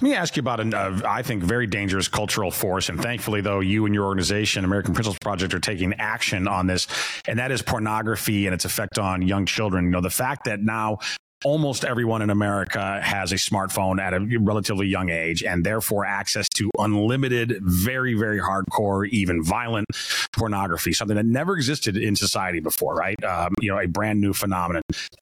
[0.00, 2.88] Let me ask you about an, uh, I think, very dangerous cultural force.
[2.88, 6.88] And thankfully, though, you and your organization, American Principles Project, are taking action on this,
[7.26, 9.84] and that is pornography and its effect on young children.
[9.84, 10.98] You know, the fact that now
[11.44, 16.48] almost everyone in America has a smartphone at a relatively young age and therefore access
[16.48, 19.86] to unlimited, very, very hardcore, even violent
[20.32, 23.22] pornography, something that never existed in society before, right?
[23.22, 24.82] Um, you know, a brand new phenomenon.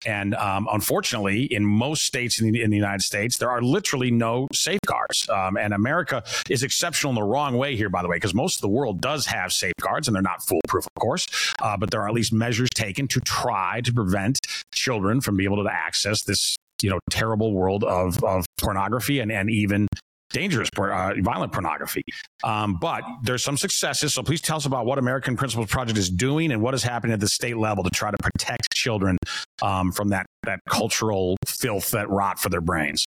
[0.07, 4.11] And um, unfortunately, in most states in the, in the United States, there are literally
[4.11, 5.29] no safeguards.
[5.29, 8.57] Um, and America is exceptional in the wrong way here, by the way, because most
[8.57, 11.27] of the world does have safeguards, and they're not foolproof, of course,
[11.63, 14.39] uh, but there are at least measures taken to try to prevent
[14.89, 19.31] children from being able to access this you know terrible world of of pornography and
[19.31, 19.87] and even
[20.31, 22.03] dangerous uh, violent pornography.
[22.45, 24.13] Um, but there's some successes.
[24.15, 27.15] So please tell us about what American Principles Project is doing and what is happening
[27.15, 29.17] at the state level to try to protect children
[29.63, 33.05] um, from that that cultural filth that rot for their brains.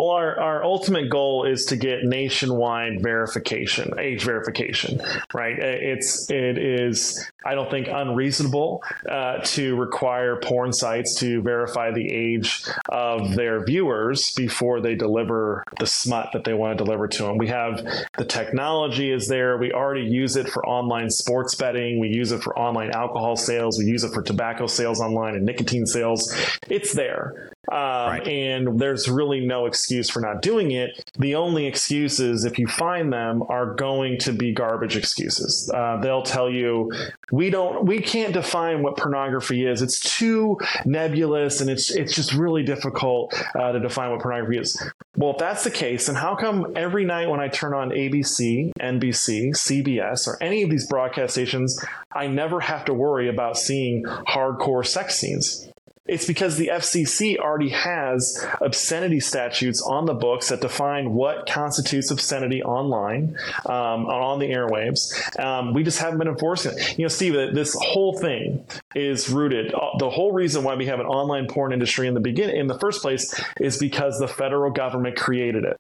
[0.00, 4.98] Well, our, our ultimate goal is to get nationwide verification, age verification,
[5.34, 5.58] right?
[5.58, 12.10] It's it is I don't think unreasonable uh, to require porn sites to verify the
[12.10, 17.24] age of their viewers before they deliver the smut that they want to deliver to
[17.24, 17.36] them.
[17.36, 17.84] We have
[18.16, 19.58] the technology is there.
[19.58, 22.00] We already use it for online sports betting.
[22.00, 23.78] We use it for online alcohol sales.
[23.78, 26.34] We use it for tobacco sales online and nicotine sales.
[26.70, 27.52] It's there.
[27.70, 28.26] Um, right.
[28.26, 31.04] And there's really no excuse for not doing it.
[31.18, 35.70] The only excuses, if you find them, are going to be garbage excuses.
[35.72, 36.90] Uh, they'll tell you,
[37.30, 39.82] we don't, we can't define what pornography is.
[39.82, 44.82] It's too nebulous, and it's it's just really difficult uh, to define what pornography is.
[45.16, 48.72] Well, if that's the case, then how come every night when I turn on ABC,
[48.80, 54.04] NBC, CBS, or any of these broadcast stations, I never have to worry about seeing
[54.04, 55.69] hardcore sex scenes?
[56.10, 62.10] It's because the FCC already has obscenity statutes on the books that define what constitutes
[62.10, 65.12] obscenity online, um, on the airwaves.
[65.38, 66.98] Um, we just haven't been enforcing it.
[66.98, 69.72] You know, Steve, this whole thing is rooted.
[69.72, 72.66] Uh, the whole reason why we have an online porn industry in the beginning, in
[72.66, 75.76] the first place, is because the federal government created it.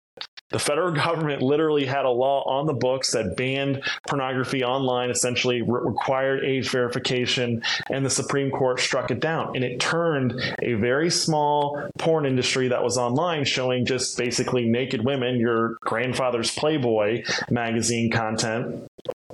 [0.49, 5.61] The federal government literally had a law on the books that banned pornography online, essentially
[5.61, 9.55] re- required age verification, and the Supreme Court struck it down.
[9.55, 15.03] And it turned a very small porn industry that was online showing just basically naked
[15.03, 18.88] women, your grandfather's Playboy magazine content,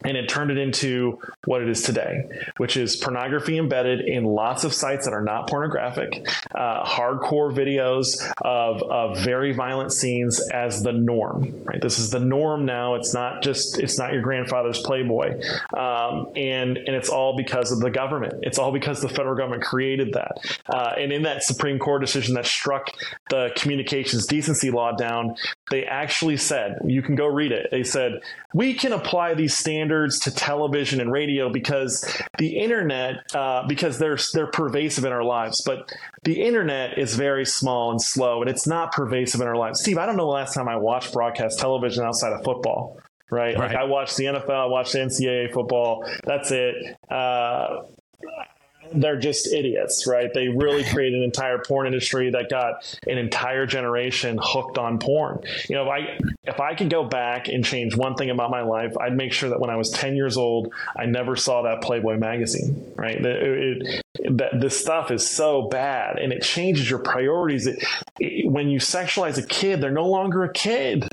[0.05, 4.63] and it turned it into what it is today, which is pornography embedded in lots
[4.63, 10.83] of sites that are not pornographic, uh, hardcore videos of, of very violent scenes as
[10.83, 11.63] the norm.
[11.63, 12.95] Right, this is the norm now.
[12.95, 15.41] It's not just it's not your grandfather's Playboy,
[15.75, 18.35] um, and and it's all because of the government.
[18.43, 20.37] It's all because the federal government created that.
[20.67, 22.91] Uh, and in that Supreme Court decision that struck
[23.29, 25.35] the communications decency law down,
[25.71, 27.69] they actually said you can go read it.
[27.71, 28.21] They said
[28.53, 32.05] we can apply these standards standards to television and radio because
[32.37, 35.91] the internet, uh, because they're they're pervasive in our lives, but
[36.23, 39.79] the internet is very small and slow, and it's not pervasive in our lives.
[39.79, 42.99] Steve, I don't know the last time I watched broadcast television outside of football.
[43.31, 43.57] Right?
[43.57, 43.71] right.
[43.71, 46.07] Like I watched the NFL, I watched the NCAA football.
[46.25, 46.75] That's it.
[47.09, 47.83] Uh,
[48.95, 50.33] they're just idiots, right?
[50.33, 55.41] They really created an entire porn industry that got an entire generation hooked on porn.
[55.69, 58.61] You know, if I if I could go back and change one thing about my
[58.61, 61.81] life, I'd make sure that when I was 10 years old, I never saw that
[61.81, 63.23] Playboy magazine, right?
[63.23, 67.67] It, it, that this stuff is so bad and it changes your priorities.
[67.67, 67.83] It,
[68.19, 71.07] it, when you sexualize a kid, they're no longer a kid.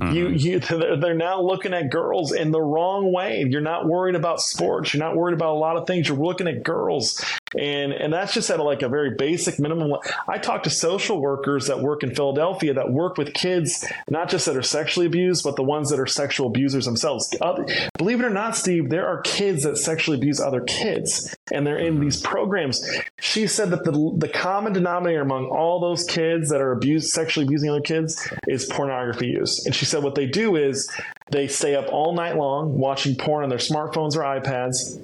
[0.00, 0.14] Mm-hmm.
[0.14, 3.44] You, you, they're now looking at girls in the wrong way.
[3.48, 4.92] You're not worried about sports.
[4.92, 6.08] You're not worried about a lot of things.
[6.08, 7.24] You're looking at girls,
[7.56, 9.92] and and that's just at a, like a very basic minimum.
[10.28, 14.46] I talk to social workers that work in Philadelphia that work with kids, not just
[14.46, 17.32] that are sexually abused, but the ones that are sexual abusers themselves.
[17.40, 17.64] Uh,
[17.98, 21.78] believe it or not, Steve, there are kids that sexually abuse other kids, and they're
[21.78, 22.84] in these programs.
[23.20, 27.46] She said that the the common denominator among all those kids that are abused, sexually
[27.46, 30.90] abusing other kids, is pornography use, and she said what they do is
[31.30, 35.00] they stay up all night long watching porn on their smartphones or iPads,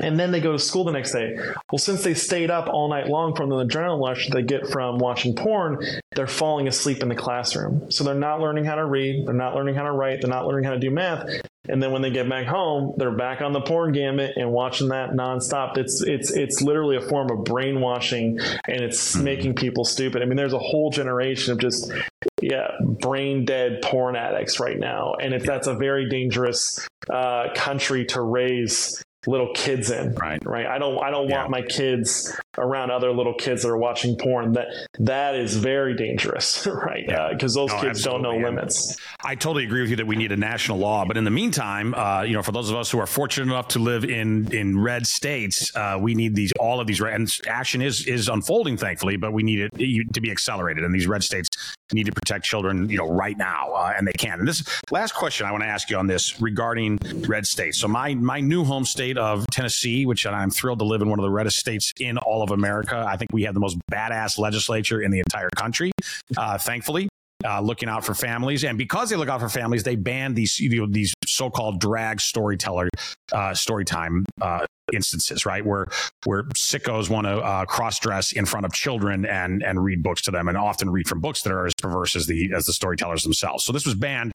[0.00, 1.36] and then they go to school the next day.
[1.70, 4.98] Well, since they stayed up all night long from the adrenaline rush they get from
[4.98, 7.90] watching porn, they're falling asleep in the classroom.
[7.90, 10.46] So they're not learning how to read, they're not learning how to write, they're not
[10.46, 11.28] learning how to do math.
[11.68, 14.88] And then when they get back home, they're back on the porn gamut and watching
[14.88, 15.76] that nonstop.
[15.76, 19.24] It's it's it's literally a form of brainwashing, and it's hmm.
[19.24, 20.22] making people stupid.
[20.22, 21.92] I mean, there's a whole generation of just
[22.40, 28.04] yeah brain dead porn addicts right now, and if that's a very dangerous uh, country
[28.06, 30.44] to raise little kids in right.
[30.46, 30.66] right?
[30.66, 31.38] I don't i don't yeah.
[31.38, 34.52] want my kids around other little kids that are watching porn.
[34.52, 37.06] That that is very dangerous right?
[37.32, 37.62] Because yeah.
[37.62, 38.46] uh, those no, kids don't know yeah.
[38.46, 38.96] limits.
[39.24, 41.04] I totally agree with you that we need a national law.
[41.04, 43.68] But in the meantime uh, you know for those of us who are fortunate enough
[43.68, 47.82] to live in in red states uh, we need these all of these and action
[47.82, 51.47] is is unfolding thankfully but we need it to be accelerated and these red states
[51.92, 54.38] need to protect children, you know, right now, uh, and they can.
[54.40, 57.78] And this last question I want to ask you on this regarding red states.
[57.78, 61.18] So my my new home state of Tennessee, which I'm thrilled to live in one
[61.18, 63.04] of the reddest states in all of America.
[63.06, 65.92] I think we have the most badass legislature in the entire country,
[66.36, 67.08] uh, thankfully.
[67.46, 70.58] Uh, looking out for families, and because they look out for families, they ban these
[70.58, 72.88] you know, these so-called drag storyteller
[73.32, 75.64] uh, story time uh, instances, right?
[75.64, 75.86] Where
[76.24, 80.22] where sickos want to uh, cross dress in front of children and and read books
[80.22, 82.72] to them, and often read from books that are as perverse as the as the
[82.72, 83.64] storytellers themselves.
[83.64, 84.32] So this was banned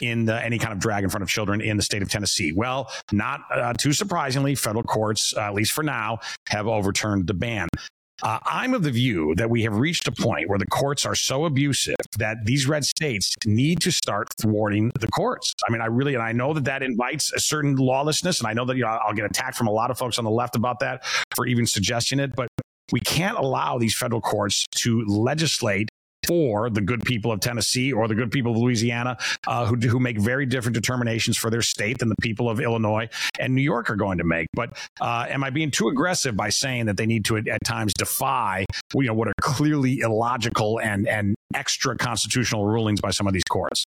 [0.00, 2.52] in the, any kind of drag in front of children in the state of Tennessee.
[2.52, 7.34] Well, not uh, too surprisingly, federal courts, uh, at least for now, have overturned the
[7.34, 7.68] ban.
[8.22, 11.14] Uh, I'm of the view that we have reached a point where the courts are
[11.14, 15.54] so abusive that these red states need to start thwarting the courts.
[15.66, 18.52] I mean, I really, and I know that that invites a certain lawlessness, and I
[18.52, 20.56] know that you know, I'll get attacked from a lot of folks on the left
[20.56, 21.04] about that
[21.34, 22.48] for even suggesting it, but
[22.92, 25.88] we can't allow these federal courts to legislate
[26.30, 29.18] for the good people of Tennessee or the good people of Louisiana
[29.48, 33.08] uh, who, who make very different determinations for their state than the people of Illinois
[33.40, 34.46] and New York are going to make.
[34.52, 37.64] But uh, am I being too aggressive by saying that they need to at, at
[37.64, 38.64] times defy
[38.94, 43.42] you know what are clearly illogical and and extra constitutional rulings by some of these
[43.50, 43.84] courts?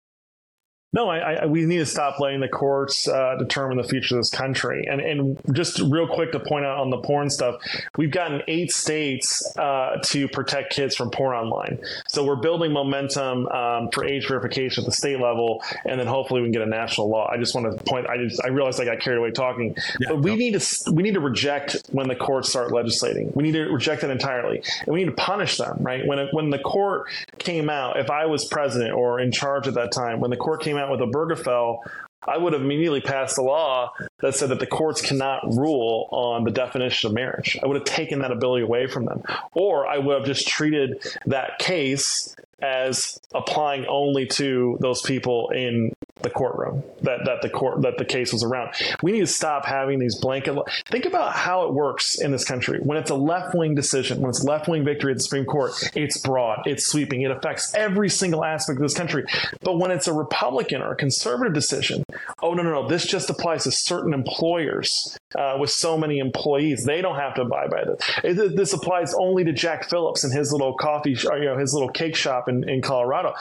[0.92, 4.22] No, I, I, we need to stop letting the courts uh, determine the future of
[4.22, 4.88] this country.
[4.90, 7.62] And, and just real quick to point out on the porn stuff,
[7.96, 11.80] we've gotten eight states uh, to protect kids from porn online.
[12.08, 16.42] So we're building momentum um, for age verification at the state level, and then hopefully
[16.42, 17.30] we can get a national law.
[17.32, 18.08] I just want to point.
[18.08, 20.38] I just I realized I got carried away talking, yeah, but we no.
[20.38, 23.32] need to we need to reject when the courts start legislating.
[23.36, 25.78] We need to reject it entirely, and we need to punish them.
[25.82, 29.68] Right when it, when the court came out, if I was president or in charge
[29.68, 31.80] at that time, when the court came out with Obergefell,
[32.28, 36.44] I would have immediately passed a law that said that the courts cannot rule on
[36.44, 37.58] the definition of marriage.
[37.64, 39.24] I would have taken that ability away from them.
[39.54, 45.94] Or I would have just treated that case as applying only to those people in
[46.22, 48.74] the courtroom that, that the court that the case was around.
[49.02, 50.58] We need to stop having these blanket.
[50.88, 52.80] Think about how it works in this country.
[52.80, 55.72] When it's a left wing decision, when it's left wing victory at the Supreme Court,
[55.96, 59.26] it's broad, it's sweeping, it affects every single aspect of this country.
[59.62, 62.04] But when it's a Republican or a conservative decision,
[62.42, 66.84] oh no no no, this just applies to certain employers uh, with so many employees.
[66.84, 68.56] They don't have to abide by this.
[68.56, 72.16] This applies only to Jack Phillips and his little coffee, you know, his little cake
[72.16, 73.34] shop in, in Colorado.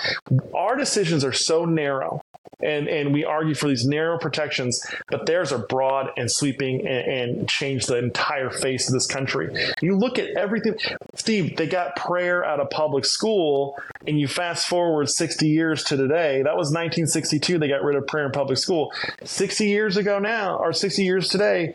[0.54, 2.22] Our decisions are so narrow
[2.60, 7.38] and and we argue for these narrow protections, but theirs are broad and sweeping and,
[7.38, 9.48] and, change the entire face of this country.
[9.80, 10.74] You look at everything,
[11.14, 11.56] Steve.
[11.56, 16.42] They got prayer out of public school, and you fast forward sixty years to today.
[16.42, 17.58] That was 1962.
[17.58, 18.92] They got rid of prayer in public school.
[19.22, 21.74] Sixty years ago now, or sixty years today,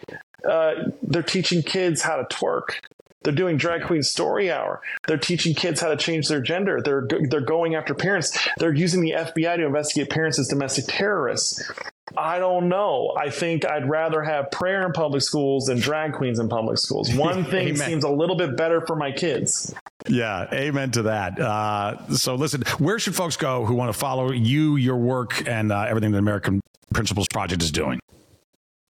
[0.50, 2.80] uh, they're teaching kids how to twerk.
[3.24, 4.82] They're doing drag queen story hour.
[5.08, 6.82] They're teaching kids how to change their gender.
[6.82, 8.38] They're they're going after parents.
[8.58, 11.72] They're using the FBI to investigate parents as domestic terrorists.
[12.18, 13.14] I don't know.
[13.18, 17.14] I think I'd rather have prayer in public schools than drag queens in public schools.
[17.16, 19.74] One thing seems a little bit better for my kids.
[20.08, 21.40] Yeah, amen to that.
[21.40, 25.72] Uh, so, listen, where should folks go who want to follow you, your work, and
[25.72, 26.60] uh, everything the American
[26.94, 28.00] Principles Project is doing?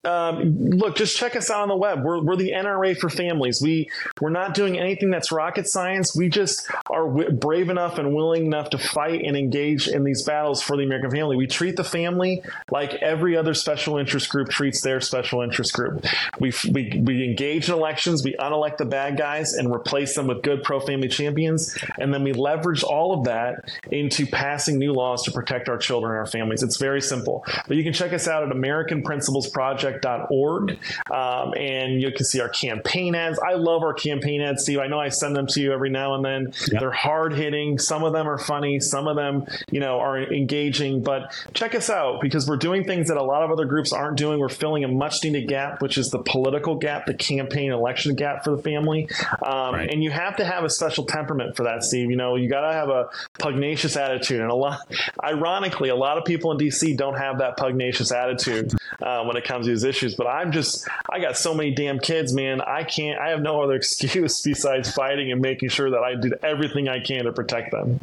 [0.03, 2.03] Um, look, just check us out on the web.
[2.03, 3.61] We're, we're the NRA for families.
[3.61, 3.89] We
[4.19, 6.15] we're not doing anything that's rocket science.
[6.15, 10.23] We just are w- brave enough and willing enough to fight and engage in these
[10.23, 11.37] battles for the American family.
[11.37, 12.41] We treat the family
[12.71, 16.03] like every other special interest group treats their special interest group.
[16.39, 18.23] We we we engage in elections.
[18.23, 22.23] We unelect the bad guys and replace them with good pro family champions, and then
[22.23, 26.25] we leverage all of that into passing new laws to protect our children and our
[26.25, 26.63] families.
[26.63, 27.45] It's very simple.
[27.67, 30.79] But you can check us out at American Principles Project project.org.
[31.11, 33.39] Um, and you can see our campaign ads.
[33.39, 34.79] I love our campaign ads, Steve.
[34.79, 36.53] I know I send them to you every now and then.
[36.67, 37.79] They're hard hitting.
[37.79, 38.79] Some of them are funny.
[38.79, 41.03] Some of them, you know, are engaging.
[41.03, 44.17] But check us out because we're doing things that a lot of other groups aren't
[44.17, 44.39] doing.
[44.39, 48.43] We're filling a much needed gap, which is the political gap, the campaign election gap
[48.43, 49.09] for the family.
[49.45, 49.89] Um, right.
[49.91, 52.09] And you have to have a special temperament for that, Steve.
[52.09, 54.41] You know, you got to have a pugnacious attitude.
[54.41, 54.79] And a lot,
[55.23, 58.71] ironically, a lot of people in DC don't have that pugnacious attitude
[59.01, 60.15] uh, when it comes to these issues.
[60.15, 62.61] But I'm just, I got so many damn kids, man.
[62.61, 66.33] I can't, I have no other excuse besides fighting and making sure that I did
[66.43, 67.99] everything I can to protect them.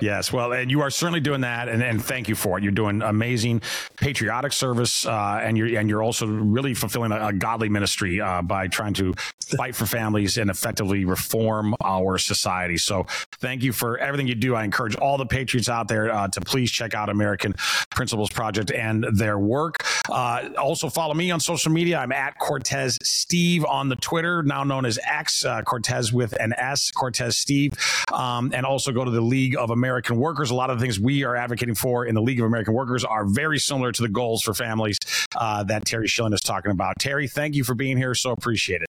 [0.00, 2.62] Yes, well, and you are certainly doing that, and, and thank you for it.
[2.62, 3.62] You're doing amazing
[3.96, 8.40] patriotic service, uh, and you're and you're also really fulfilling a, a godly ministry uh,
[8.42, 9.14] by trying to
[9.56, 12.76] fight for families and effectively reform our society.
[12.76, 13.06] So,
[13.40, 14.54] thank you for everything you do.
[14.54, 17.54] I encourage all the patriots out there uh, to please check out American
[17.90, 19.84] Principles Project and their work.
[20.08, 21.98] Uh, also, follow me on social media.
[21.98, 26.54] I'm at Cortes Steve on the Twitter, now known as X uh, Cortes with an
[26.56, 27.72] S, Cortes Steve,
[28.12, 30.50] um, and also go to the League of American Workers.
[30.50, 33.04] A lot of the things we are advocating for in the League of American Workers
[33.04, 34.98] are very similar to the goals for families
[35.34, 36.96] uh, that Terry Schilling is talking about.
[37.00, 38.14] Terry, thank you for being here.
[38.14, 38.88] So appreciate it.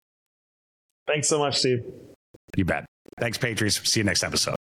[1.08, 1.86] Thanks so much, Steve.
[2.56, 2.86] You bet.
[3.20, 3.90] Thanks, Patriots.
[3.90, 4.59] See you next episode.